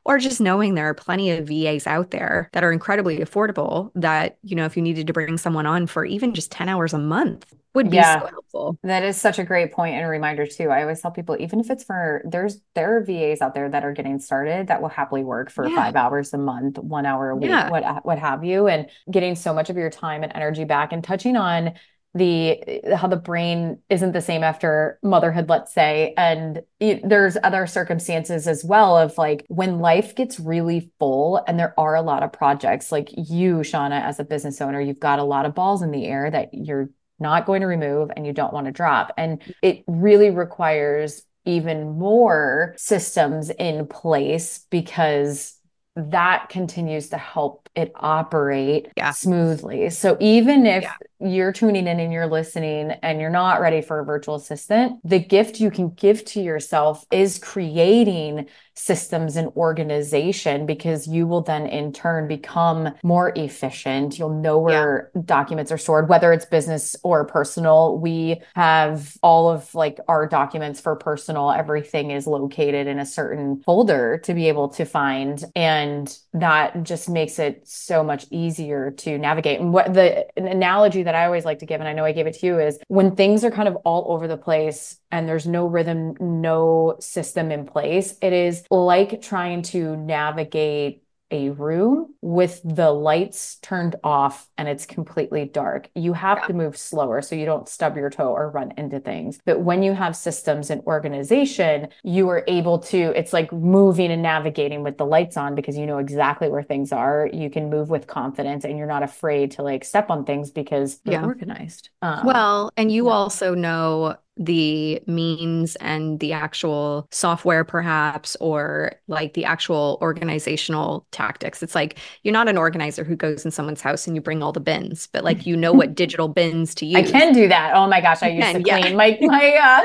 or 0.05 0.17
just 0.17 0.41
knowing 0.41 0.75
there 0.75 0.89
are 0.89 0.93
plenty 0.93 1.31
of 1.31 1.47
VAs 1.47 1.87
out 1.87 2.11
there 2.11 2.49
that 2.53 2.63
are 2.63 2.71
incredibly 2.71 3.19
affordable. 3.19 3.91
That 3.95 4.37
you 4.43 4.55
know, 4.55 4.65
if 4.65 4.75
you 4.75 4.83
needed 4.83 5.07
to 5.07 5.13
bring 5.13 5.37
someone 5.37 5.65
on 5.65 5.87
for 5.87 6.05
even 6.05 6.33
just 6.33 6.51
ten 6.51 6.69
hours 6.69 6.93
a 6.93 6.99
month, 6.99 7.53
would 7.77 7.89
be 7.91 7.97
yeah, 7.97 8.21
so 8.21 8.27
helpful. 8.27 8.79
That 8.83 9.03
is 9.03 9.19
such 9.19 9.39
a 9.39 9.43
great 9.43 9.71
point 9.71 9.95
and 9.95 10.03
a 10.03 10.07
reminder 10.07 10.45
too. 10.45 10.69
I 10.69 10.81
always 10.81 11.01
tell 11.01 11.11
people, 11.11 11.37
even 11.39 11.59
if 11.59 11.69
it's 11.69 11.83
for 11.83 12.21
there's 12.25 12.59
there 12.75 12.97
are 12.97 13.03
VAs 13.03 13.41
out 13.41 13.53
there 13.53 13.69
that 13.69 13.85
are 13.85 13.93
getting 13.93 14.19
started 14.19 14.67
that 14.67 14.81
will 14.81 14.89
happily 14.89 15.23
work 15.23 15.51
for 15.51 15.67
yeah. 15.67 15.75
five 15.75 15.95
hours 15.95 16.33
a 16.33 16.37
month, 16.37 16.79
one 16.79 17.05
hour 17.05 17.29
a 17.29 17.35
week, 17.35 17.49
yeah. 17.49 17.69
what 17.69 18.05
what 18.05 18.19
have 18.19 18.43
you, 18.43 18.67
and 18.67 18.89
getting 19.09 19.35
so 19.35 19.53
much 19.53 19.69
of 19.69 19.77
your 19.77 19.89
time 19.89 20.23
and 20.23 20.33
energy 20.35 20.63
back 20.63 20.91
and 20.91 21.03
touching 21.03 21.37
on 21.37 21.73
the 22.13 22.81
how 22.95 23.07
the 23.07 23.15
brain 23.15 23.77
isn't 23.89 24.13
the 24.13 24.21
same 24.21 24.43
after 24.43 24.97
motherhood 25.03 25.49
let's 25.49 25.73
say 25.73 26.13
and 26.17 26.61
it, 26.79 27.07
there's 27.07 27.37
other 27.43 27.67
circumstances 27.67 28.47
as 28.47 28.63
well 28.63 28.97
of 28.97 29.15
like 29.17 29.45
when 29.49 29.79
life 29.79 30.15
gets 30.15 30.39
really 30.39 30.89
full 30.99 31.43
and 31.47 31.59
there 31.59 31.79
are 31.79 31.95
a 31.95 32.01
lot 32.01 32.23
of 32.23 32.33
projects 32.33 32.91
like 32.91 33.09
you 33.15 33.57
shauna 33.57 34.01
as 34.01 34.19
a 34.19 34.23
business 34.23 34.61
owner 34.61 34.81
you've 34.81 34.99
got 34.99 35.19
a 35.19 35.23
lot 35.23 35.45
of 35.45 35.53
balls 35.53 35.81
in 35.81 35.91
the 35.91 36.05
air 36.05 36.31
that 36.31 36.49
you're 36.53 36.89
not 37.19 37.45
going 37.45 37.61
to 37.61 37.67
remove 37.67 38.11
and 38.15 38.25
you 38.25 38.33
don't 38.33 38.53
want 38.53 38.65
to 38.67 38.71
drop. 38.71 39.13
And 39.17 39.41
it 39.61 39.83
really 39.87 40.29
requires 40.29 41.23
even 41.45 41.97
more 41.97 42.75
systems 42.77 43.49
in 43.49 43.87
place 43.87 44.65
because 44.69 45.55
that 45.95 46.49
continues 46.49 47.09
to 47.09 47.17
help 47.17 47.66
it 47.77 47.91
operate 47.95 48.89
yeah. 48.97 49.11
smoothly. 49.11 49.89
So 49.91 50.17
even 50.19 50.65
if 50.65 50.83
yeah. 50.83 50.95
you're 51.19 51.53
tuning 51.53 51.87
in 51.87 51.99
and 51.99 52.11
you're 52.11 52.27
listening 52.27 52.91
and 53.03 53.21
you're 53.21 53.29
not 53.29 53.61
ready 53.61 53.81
for 53.81 53.99
a 53.99 54.03
virtual 54.03 54.35
assistant, 54.35 54.99
the 55.03 55.19
gift 55.19 55.59
you 55.59 55.69
can 55.69 55.91
give 55.91 56.25
to 56.25 56.41
yourself 56.41 57.05
is 57.11 57.37
creating 57.37 58.47
systems 58.73 59.35
and 59.35 59.49
organization 59.55 60.65
because 60.65 61.07
you 61.07 61.25
will 61.25 61.41
then 61.41 61.65
in 61.65 61.91
turn 61.91 62.27
become 62.27 62.93
more 63.03 63.31
efficient. 63.35 64.17
You'll 64.19 64.41
know 64.41 64.59
where 64.59 65.11
yeah. 65.15 65.21
documents 65.25 65.71
are 65.71 65.77
stored, 65.77 66.09
whether 66.09 66.31
it's 66.31 66.45
business 66.45 66.95
or 67.03 67.25
personal. 67.25 67.97
We 67.97 68.41
have 68.55 69.17
all 69.21 69.49
of 69.49 69.73
like 69.73 69.99
our 70.07 70.27
documents 70.27 70.79
for 70.79 70.95
personal, 70.95 71.51
everything 71.51 72.11
is 72.11 72.27
located 72.27 72.87
in 72.87 72.99
a 72.99 73.05
certain 73.05 73.61
folder 73.61 74.19
to 74.23 74.33
be 74.33 74.47
able 74.47 74.69
to 74.69 74.85
find. 74.85 75.43
And 75.55 76.15
that 76.33 76.83
just 76.83 77.09
makes 77.09 77.39
it 77.39 77.66
so 77.67 78.03
much 78.03 78.25
easier 78.31 78.91
to 78.91 79.17
navigate. 79.17 79.59
And 79.59 79.73
what 79.73 79.93
the 79.93 80.27
analogy 80.37 81.03
that 81.03 81.15
I 81.15 81.25
always 81.25 81.45
like 81.45 81.59
to 81.59 81.65
give, 81.65 81.79
and 81.79 81.87
I 81.87 81.93
know 81.93 82.05
I 82.05 82.11
gave 82.11 82.27
it 82.27 82.39
to 82.39 82.45
you, 82.45 82.59
is 82.59 82.79
when 82.87 83.15
things 83.15 83.43
are 83.43 83.51
kind 83.51 83.67
of 83.67 83.75
all 83.77 84.11
over 84.13 84.27
the 84.27 84.37
place 84.37 84.97
and 85.11 85.27
there's 85.27 85.47
no 85.47 85.67
rhythm, 85.67 86.15
no 86.19 86.95
system 86.99 87.51
in 87.51 87.65
place, 87.65 88.15
it 88.21 88.33
is 88.33 88.63
like 88.71 89.21
trying 89.21 89.61
to 89.63 89.95
navigate 89.97 91.03
a 91.31 91.49
room 91.49 92.13
with 92.21 92.61
the 92.63 92.91
lights 92.91 93.57
turned 93.61 93.95
off 94.03 94.47
and 94.57 94.67
it's 94.67 94.85
completely 94.85 95.45
dark. 95.45 95.89
You 95.95 96.13
have 96.13 96.39
yeah. 96.39 96.47
to 96.47 96.53
move 96.53 96.77
slower 96.77 97.21
so 97.21 97.35
you 97.35 97.45
don't 97.45 97.67
stub 97.67 97.97
your 97.97 98.09
toe 98.09 98.29
or 98.29 98.49
run 98.49 98.73
into 98.77 98.99
things. 98.99 99.39
But 99.45 99.61
when 99.61 99.83
you 99.83 99.93
have 99.93 100.15
systems 100.15 100.69
and 100.69 100.81
organization, 100.81 101.89
you 102.03 102.29
are 102.29 102.43
able 102.47 102.79
to, 102.79 102.97
it's 103.17 103.33
like 103.33 103.51
moving 103.51 104.11
and 104.11 104.21
navigating 104.21 104.83
with 104.83 104.97
the 104.97 105.05
lights 105.05 105.37
on 105.37 105.55
because 105.55 105.77
you 105.77 105.85
know 105.85 105.97
exactly 105.97 106.49
where 106.49 106.63
things 106.63 106.91
are. 106.91 107.29
You 107.31 107.49
can 107.49 107.69
move 107.69 107.89
with 107.89 108.07
confidence 108.07 108.63
and 108.63 108.77
you're 108.77 108.87
not 108.87 109.03
afraid 109.03 109.51
to 109.51 109.63
like 109.63 109.83
step 109.83 110.09
on 110.09 110.25
things 110.25 110.51
because 110.51 110.99
you're 111.03 111.15
yeah. 111.15 111.25
organized. 111.25 111.89
Um, 112.01 112.25
well, 112.25 112.71
and 112.77 112.91
you 112.91 113.07
yeah. 113.07 113.13
also 113.13 113.53
know 113.53 114.15
the 114.37 115.01
means 115.07 115.75
and 115.77 116.19
the 116.19 116.33
actual 116.33 117.07
software 117.11 117.63
perhaps 117.63 118.35
or 118.39 118.93
like 119.07 119.33
the 119.33 119.45
actual 119.45 119.97
organizational 120.01 121.05
tactics. 121.11 121.63
It's 121.63 121.75
like 121.75 121.97
you're 122.23 122.33
not 122.33 122.47
an 122.47 122.57
organizer 122.57 123.03
who 123.03 123.15
goes 123.15 123.45
in 123.45 123.51
someone's 123.51 123.81
house 123.81 124.07
and 124.07 124.15
you 124.15 124.21
bring 124.21 124.43
all 124.43 124.51
the 124.51 124.59
bins 124.59 125.07
but 125.07 125.23
like 125.23 125.45
you 125.45 125.55
know 125.55 125.73
what 125.73 125.95
digital 125.95 126.27
bins 126.27 126.75
to 126.75 126.85
use 126.85 127.09
i 127.09 127.11
can 127.11 127.33
do 127.33 127.47
that. 127.47 127.73
Oh 127.75 127.87
my 127.87 128.01
gosh 128.01 128.21
i 128.21 128.29
used 128.29 128.45
can, 128.45 128.63
to 128.63 128.69
clean. 128.69 128.85
Yeah. 128.85 128.93
my 128.93 129.17
my 129.21 129.55
uh 129.55 129.83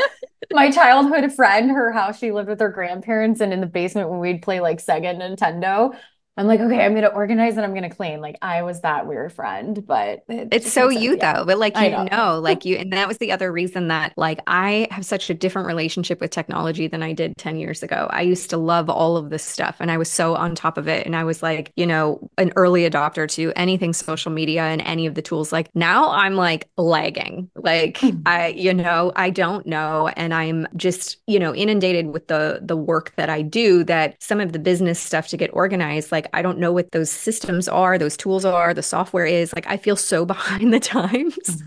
my 0.52 0.70
childhood 0.70 1.32
friend 1.32 1.70
her 1.70 1.92
house 1.92 2.18
she 2.18 2.32
lived 2.32 2.48
with 2.48 2.60
her 2.60 2.68
grandparents 2.68 3.40
and 3.40 3.52
in 3.52 3.60
the 3.60 3.66
basement 3.66 4.10
when 4.10 4.18
we'd 4.20 4.42
play 4.42 4.60
like 4.60 4.84
sega 4.84 5.16
nintendo 5.16 5.94
I'm 6.36 6.46
like, 6.46 6.60
okay, 6.60 6.84
I'm 6.84 6.92
going 6.92 7.02
to 7.02 7.12
organize 7.12 7.56
and 7.56 7.64
I'm 7.64 7.72
going 7.72 7.88
to 7.88 7.94
clean. 7.94 8.20
Like 8.20 8.36
I 8.40 8.62
was 8.62 8.80
that 8.80 9.06
weird 9.06 9.32
friend, 9.32 9.86
but 9.86 10.24
it 10.28 10.48
it's 10.50 10.72
so 10.72 10.88
you 10.88 11.16
yeah. 11.16 11.34
though. 11.34 11.44
But 11.44 11.58
like 11.58 11.76
you 11.76 11.90
know. 11.90 12.04
know, 12.04 12.40
like 12.40 12.64
you, 12.64 12.76
and 12.76 12.92
that 12.92 13.08
was 13.08 13.18
the 13.18 13.32
other 13.32 13.52
reason 13.52 13.88
that 13.88 14.14
like 14.16 14.40
I 14.46 14.88
have 14.90 15.04
such 15.04 15.28
a 15.28 15.34
different 15.34 15.66
relationship 15.66 16.20
with 16.20 16.30
technology 16.30 16.86
than 16.86 17.02
I 17.02 17.12
did 17.12 17.36
10 17.36 17.56
years 17.56 17.82
ago. 17.82 18.08
I 18.10 18.22
used 18.22 18.50
to 18.50 18.56
love 18.56 18.88
all 18.88 19.16
of 19.16 19.30
this 19.30 19.44
stuff 19.44 19.76
and 19.80 19.90
I 19.90 19.98
was 19.98 20.10
so 20.10 20.34
on 20.34 20.54
top 20.54 20.78
of 20.78 20.88
it. 20.88 21.04
And 21.06 21.14
I 21.14 21.24
was 21.24 21.42
like, 21.42 21.72
you 21.76 21.86
know, 21.86 22.30
an 22.38 22.52
early 22.56 22.88
adopter 22.88 23.28
to 23.32 23.52
anything 23.54 23.92
social 23.92 24.32
media 24.32 24.62
and 24.62 24.80
any 24.82 25.06
of 25.06 25.14
the 25.14 25.22
tools. 25.22 25.52
Like 25.52 25.68
now 25.74 26.10
I'm 26.10 26.34
like 26.34 26.68
lagging. 26.76 27.50
Like. 27.54 28.00
I, 28.26 28.48
you 28.48 28.72
know, 28.72 29.12
I 29.16 29.30
don't 29.30 29.66
know. 29.66 30.08
And 30.16 30.32
I'm 30.32 30.66
just, 30.76 31.18
you 31.26 31.38
know, 31.38 31.54
inundated 31.54 32.08
with 32.08 32.28
the 32.28 32.60
the 32.62 32.76
work 32.76 33.12
that 33.16 33.28
I 33.28 33.42
do 33.42 33.84
that 33.84 34.16
some 34.20 34.40
of 34.40 34.52
the 34.52 34.58
business 34.58 35.00
stuff 35.00 35.28
to 35.28 35.36
get 35.36 35.50
organized, 35.52 36.12
like 36.12 36.21
like 36.22 36.30
I 36.32 36.42
don't 36.42 36.58
know 36.58 36.72
what 36.72 36.92
those 36.92 37.10
systems 37.10 37.68
are, 37.68 37.98
those 37.98 38.16
tools 38.16 38.44
are, 38.44 38.72
the 38.72 38.82
software 38.82 39.26
is. 39.26 39.52
Like 39.54 39.66
I 39.66 39.76
feel 39.76 39.96
so 39.96 40.24
behind 40.32 40.72
the 40.72 40.80
times. 40.80 41.36
Mm-hmm. 41.36 41.66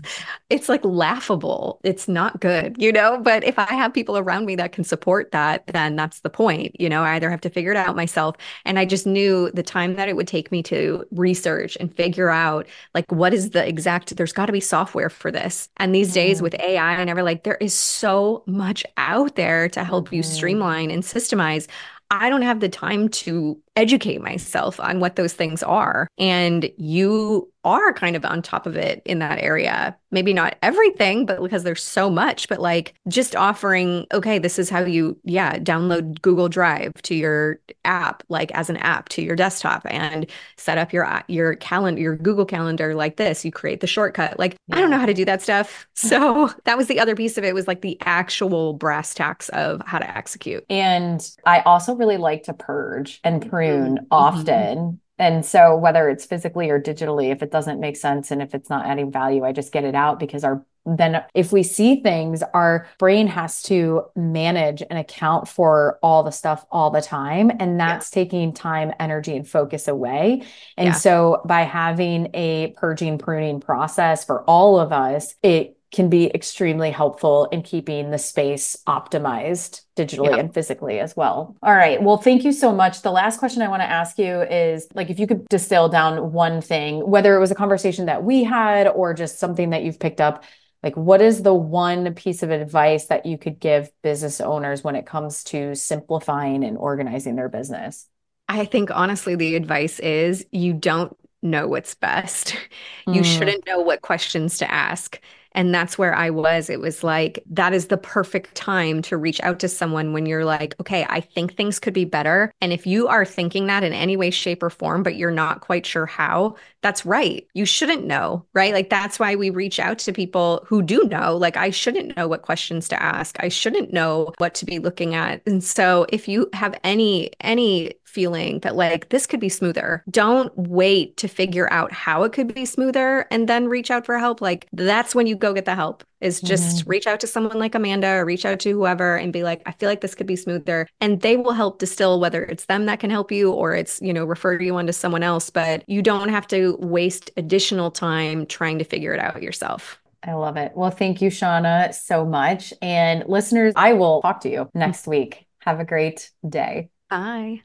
It's 0.50 0.68
like 0.68 0.84
laughable. 0.84 1.80
It's 1.84 2.08
not 2.08 2.40
good, 2.40 2.80
you 2.80 2.92
know? 2.92 3.18
But 3.18 3.44
if 3.44 3.58
I 3.58 3.72
have 3.74 3.92
people 3.92 4.16
around 4.16 4.46
me 4.46 4.56
that 4.56 4.72
can 4.72 4.84
support 4.84 5.32
that, 5.32 5.66
then 5.68 5.96
that's 5.96 6.20
the 6.20 6.30
point. 6.30 6.78
You 6.80 6.88
know, 6.88 7.02
I 7.02 7.16
either 7.16 7.30
have 7.30 7.40
to 7.42 7.50
figure 7.50 7.72
it 7.72 7.76
out 7.76 7.96
myself. 7.96 8.36
And 8.64 8.78
I 8.78 8.84
just 8.84 9.06
knew 9.06 9.50
the 9.52 9.62
time 9.62 9.96
that 9.96 10.08
it 10.08 10.16
would 10.16 10.28
take 10.28 10.50
me 10.50 10.62
to 10.64 11.04
research 11.10 11.76
and 11.80 11.94
figure 11.94 12.30
out 12.30 12.66
like 12.94 13.10
what 13.10 13.34
is 13.34 13.50
the 13.50 13.66
exact, 13.66 14.16
there's 14.16 14.32
got 14.32 14.46
to 14.46 14.52
be 14.52 14.60
software 14.60 15.10
for 15.10 15.30
this. 15.30 15.68
And 15.76 15.94
these 15.94 16.08
mm-hmm. 16.08 16.14
days 16.14 16.42
with 16.42 16.54
AI 16.54 16.94
and 16.94 17.10
ever 17.10 17.22
like 17.22 17.42
there 17.42 17.56
is 17.56 17.74
so 17.74 18.42
much 18.46 18.84
out 18.96 19.36
there 19.36 19.68
to 19.70 19.84
help 19.84 20.06
mm-hmm. 20.06 20.16
you 20.16 20.22
streamline 20.22 20.90
and 20.90 21.02
systemize. 21.02 21.66
I 22.10 22.30
don't 22.30 22.42
have 22.42 22.60
the 22.60 22.68
time 22.68 23.08
to 23.08 23.60
educate 23.76 24.20
myself 24.20 24.80
on 24.80 25.00
what 25.00 25.16
those 25.16 25.34
things 25.34 25.62
are. 25.62 26.08
And 26.18 26.70
you 26.78 27.52
are 27.66 27.92
kind 27.92 28.14
of 28.14 28.24
on 28.24 28.40
top 28.40 28.64
of 28.64 28.76
it 28.76 29.02
in 29.04 29.18
that 29.18 29.42
area. 29.42 29.96
Maybe 30.12 30.32
not 30.32 30.54
everything, 30.62 31.26
but 31.26 31.42
because 31.42 31.64
there's 31.64 31.82
so 31.82 32.08
much, 32.08 32.48
but 32.48 32.60
like 32.60 32.94
just 33.08 33.34
offering, 33.34 34.06
okay, 34.14 34.38
this 34.38 34.56
is 34.56 34.70
how 34.70 34.84
you, 34.84 35.18
yeah, 35.24 35.58
download 35.58 36.22
Google 36.22 36.48
Drive 36.48 36.92
to 37.02 37.16
your 37.16 37.58
app, 37.84 38.22
like 38.28 38.52
as 38.52 38.70
an 38.70 38.76
app 38.76 39.08
to 39.10 39.22
your 39.22 39.34
desktop 39.34 39.82
and 39.90 40.30
set 40.56 40.78
up 40.78 40.92
your 40.92 41.24
your 41.26 41.56
calendar, 41.56 42.00
your 42.00 42.16
Google 42.16 42.46
Calendar 42.46 42.94
like 42.94 43.16
this. 43.16 43.44
You 43.44 43.50
create 43.50 43.80
the 43.80 43.88
shortcut. 43.88 44.38
Like 44.38 44.56
yeah. 44.68 44.76
I 44.76 44.80
don't 44.80 44.90
know 44.90 44.98
how 44.98 45.06
to 45.06 45.14
do 45.14 45.24
that 45.24 45.42
stuff. 45.42 45.86
So 46.06 46.50
that 46.64 46.76
was 46.76 46.86
the 46.86 47.00
other 47.00 47.16
piece 47.16 47.36
of 47.36 47.42
it 47.42 47.52
was 47.52 47.66
like 47.66 47.80
the 47.80 47.98
actual 48.02 48.74
brass 48.74 49.12
tacks 49.12 49.48
of 49.48 49.82
how 49.86 49.98
to 49.98 50.16
execute. 50.16 50.64
And 50.70 51.28
I 51.44 51.62
also 51.62 51.96
really 51.96 52.16
like 52.16 52.44
to 52.44 52.54
purge 52.54 53.18
and 53.24 53.50
prune 53.50 53.65
mm-hmm. 53.68 54.04
often. 54.10 54.76
Mm-hmm. 54.78 54.96
And 55.18 55.46
so 55.46 55.76
whether 55.76 56.10
it's 56.10 56.26
physically 56.26 56.68
or 56.68 56.80
digitally, 56.80 57.32
if 57.32 57.42
it 57.42 57.50
doesn't 57.50 57.80
make 57.80 57.96
sense 57.96 58.30
and 58.30 58.42
if 58.42 58.54
it's 58.54 58.68
not 58.68 58.84
adding 58.84 59.10
value, 59.10 59.44
I 59.44 59.52
just 59.52 59.72
get 59.72 59.84
it 59.84 59.94
out 59.94 60.18
because 60.18 60.44
our 60.44 60.64
then 60.86 61.22
if 61.34 61.52
we 61.52 61.64
see 61.64 62.00
things, 62.00 62.42
our 62.54 62.86
brain 62.98 63.26
has 63.26 63.60
to 63.64 64.04
manage 64.14 64.82
and 64.88 64.98
account 64.98 65.48
for 65.48 65.98
all 66.00 66.22
the 66.22 66.30
stuff 66.30 66.64
all 66.70 66.90
the 66.90 67.02
time. 67.02 67.50
And 67.58 67.78
that's 67.78 68.10
yeah. 68.10 68.22
taking 68.22 68.54
time, 68.54 68.92
energy, 69.00 69.34
and 69.34 69.46
focus 69.46 69.88
away. 69.88 70.44
And 70.76 70.88
yeah. 70.88 70.92
so 70.92 71.42
by 71.44 71.62
having 71.62 72.28
a 72.34 72.68
purging, 72.76 73.18
pruning 73.18 73.60
process 73.60 74.24
for 74.24 74.44
all 74.44 74.78
of 74.78 74.92
us, 74.92 75.34
it 75.42 75.75
can 75.96 76.10
be 76.10 76.30
extremely 76.34 76.90
helpful 76.90 77.46
in 77.46 77.62
keeping 77.62 78.10
the 78.10 78.18
space 78.18 78.76
optimized 78.86 79.80
digitally 79.96 80.28
yeah. 80.30 80.36
and 80.36 80.52
physically 80.52 81.00
as 81.00 81.16
well. 81.16 81.56
All 81.62 81.74
right. 81.74 82.02
Well, 82.02 82.18
thank 82.18 82.44
you 82.44 82.52
so 82.52 82.70
much. 82.70 83.00
The 83.00 83.10
last 83.10 83.38
question 83.38 83.62
I 83.62 83.68
want 83.68 83.80
to 83.80 83.90
ask 83.90 84.18
you 84.18 84.42
is 84.42 84.86
like 84.94 85.08
if 85.08 85.18
you 85.18 85.26
could 85.26 85.48
distill 85.48 85.88
down 85.88 86.32
one 86.32 86.60
thing, 86.60 87.00
whether 87.08 87.34
it 87.34 87.40
was 87.40 87.50
a 87.50 87.54
conversation 87.54 88.06
that 88.06 88.22
we 88.22 88.44
had 88.44 88.86
or 88.86 89.14
just 89.14 89.38
something 89.38 89.70
that 89.70 89.84
you've 89.84 89.98
picked 89.98 90.20
up 90.20 90.44
Like, 90.82 90.96
what 90.98 91.22
is 91.22 91.42
the 91.42 91.54
one 91.54 92.12
piece 92.14 92.42
of 92.42 92.50
advice 92.50 93.06
that 93.06 93.24
you 93.24 93.38
could 93.38 93.58
give 93.58 93.90
business 94.02 94.40
owners 94.42 94.84
when 94.84 94.96
it 94.96 95.06
comes 95.06 95.42
to 95.44 95.74
simplifying 95.74 96.62
and 96.62 96.76
organizing 96.76 97.36
their 97.36 97.48
business? 97.48 98.06
I 98.48 98.66
think 98.66 98.90
honestly, 98.92 99.34
the 99.34 99.56
advice 99.56 99.98
is 99.98 100.46
you 100.52 100.74
don't 100.74 101.16
know 101.42 101.66
what's 101.68 101.94
best. 101.94 102.56
You 103.08 103.22
mm. 103.22 103.24
shouldn't 103.24 103.66
know 103.68 103.80
what 103.80 104.02
questions 104.02 104.58
to 104.58 104.68
ask. 104.68 105.20
And 105.56 105.74
that's 105.74 105.96
where 105.96 106.14
I 106.14 106.28
was. 106.28 106.68
It 106.68 106.80
was 106.80 107.02
like, 107.02 107.42
that 107.50 107.72
is 107.72 107.86
the 107.86 107.96
perfect 107.96 108.54
time 108.54 109.00
to 109.02 109.16
reach 109.16 109.40
out 109.40 109.58
to 109.60 109.68
someone 109.68 110.12
when 110.12 110.26
you're 110.26 110.44
like, 110.44 110.74
okay, 110.78 111.06
I 111.08 111.20
think 111.20 111.56
things 111.56 111.78
could 111.80 111.94
be 111.94 112.04
better. 112.04 112.52
And 112.60 112.74
if 112.74 112.86
you 112.86 113.08
are 113.08 113.24
thinking 113.24 113.66
that 113.66 113.82
in 113.82 113.94
any 113.94 114.18
way, 114.18 114.30
shape, 114.30 114.62
or 114.62 114.68
form, 114.68 115.02
but 115.02 115.16
you're 115.16 115.30
not 115.30 115.62
quite 115.62 115.86
sure 115.86 116.04
how, 116.04 116.56
that's 116.86 117.04
right. 117.04 117.44
You 117.52 117.64
shouldn't 117.64 118.04
know, 118.04 118.46
right? 118.54 118.72
Like, 118.72 118.90
that's 118.90 119.18
why 119.18 119.34
we 119.34 119.50
reach 119.50 119.80
out 119.80 119.98
to 119.98 120.12
people 120.12 120.64
who 120.68 120.82
do 120.82 121.02
know. 121.10 121.36
Like, 121.36 121.56
I 121.56 121.70
shouldn't 121.70 122.16
know 122.16 122.28
what 122.28 122.42
questions 122.42 122.86
to 122.90 123.02
ask. 123.02 123.36
I 123.40 123.48
shouldn't 123.48 123.92
know 123.92 124.32
what 124.38 124.54
to 124.54 124.64
be 124.64 124.78
looking 124.78 125.16
at. 125.16 125.42
And 125.46 125.64
so, 125.64 126.06
if 126.10 126.28
you 126.28 126.48
have 126.52 126.78
any, 126.84 127.32
any 127.40 127.94
feeling 128.04 128.60
that 128.60 128.74
like 128.74 129.10
this 129.10 129.26
could 129.26 129.40
be 129.40 129.48
smoother. 129.50 130.02
Don't 130.08 130.50
wait 130.56 131.18
to 131.18 131.28
figure 131.28 131.70
out 131.70 131.92
how 131.92 132.22
it 132.22 132.32
could 132.32 132.54
be 132.54 132.64
smoother 132.64 133.26
and 133.30 133.46
then 133.46 133.68
reach 133.68 133.90
out 133.90 134.06
for 134.06 134.18
help. 134.18 134.40
Like 134.40 134.66
that's 134.72 135.14
when 135.14 135.26
you 135.26 135.36
go 135.36 135.52
get 135.52 135.66
the 135.66 135.74
help. 135.74 136.02
Is 136.20 136.40
just 136.40 136.78
mm-hmm. 136.78 136.90
reach 136.90 137.06
out 137.06 137.20
to 137.20 137.26
someone 137.26 137.58
like 137.58 137.74
Amanda 137.74 138.08
or 138.08 138.24
reach 138.24 138.46
out 138.46 138.58
to 138.60 138.72
whoever 138.72 139.16
and 139.16 139.32
be 139.32 139.42
like, 139.42 139.62
I 139.66 139.72
feel 139.72 139.88
like 139.88 140.00
this 140.00 140.14
could 140.14 140.26
be 140.26 140.36
smoother. 140.36 140.88
And 141.00 141.20
they 141.20 141.36
will 141.36 141.52
help 141.52 141.78
distill 141.78 142.20
whether 142.20 142.44
it's 142.44 142.66
them 142.66 142.86
that 142.86 143.00
can 143.00 143.10
help 143.10 143.30
you 143.30 143.52
or 143.52 143.74
it's, 143.74 144.00
you 144.00 144.12
know, 144.12 144.24
refer 144.24 144.58
you 144.58 144.76
on 144.76 144.86
to 144.86 144.92
someone 144.92 145.22
else. 145.22 145.50
But 145.50 145.84
you 145.86 146.00
don't 146.00 146.30
have 146.30 146.46
to 146.48 146.76
waste 146.80 147.30
additional 147.36 147.90
time 147.90 148.46
trying 148.46 148.78
to 148.78 148.84
figure 148.84 149.12
it 149.12 149.20
out 149.20 149.42
yourself. 149.42 150.00
I 150.22 150.32
love 150.32 150.56
it. 150.56 150.72
Well, 150.74 150.90
thank 150.90 151.22
you, 151.22 151.30
Shauna, 151.30 151.94
so 151.94 152.24
much. 152.24 152.72
And 152.82 153.24
listeners, 153.28 153.74
I 153.76 153.92
will 153.92 154.22
talk 154.22 154.40
to 154.40 154.50
you 154.50 154.68
next 154.74 155.06
week. 155.06 155.46
Have 155.60 155.80
a 155.80 155.84
great 155.84 156.30
day. 156.48 156.88
Bye. 157.10 157.62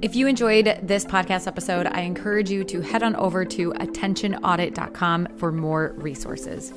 If 0.00 0.14
you 0.14 0.28
enjoyed 0.28 0.78
this 0.80 1.04
podcast 1.04 1.48
episode, 1.48 1.86
I 1.86 2.02
encourage 2.02 2.50
you 2.50 2.62
to 2.64 2.82
head 2.82 3.02
on 3.02 3.16
over 3.16 3.44
to 3.44 3.72
attentionaudit.com 3.72 5.26
for 5.38 5.50
more 5.50 5.92
resources. 5.96 6.72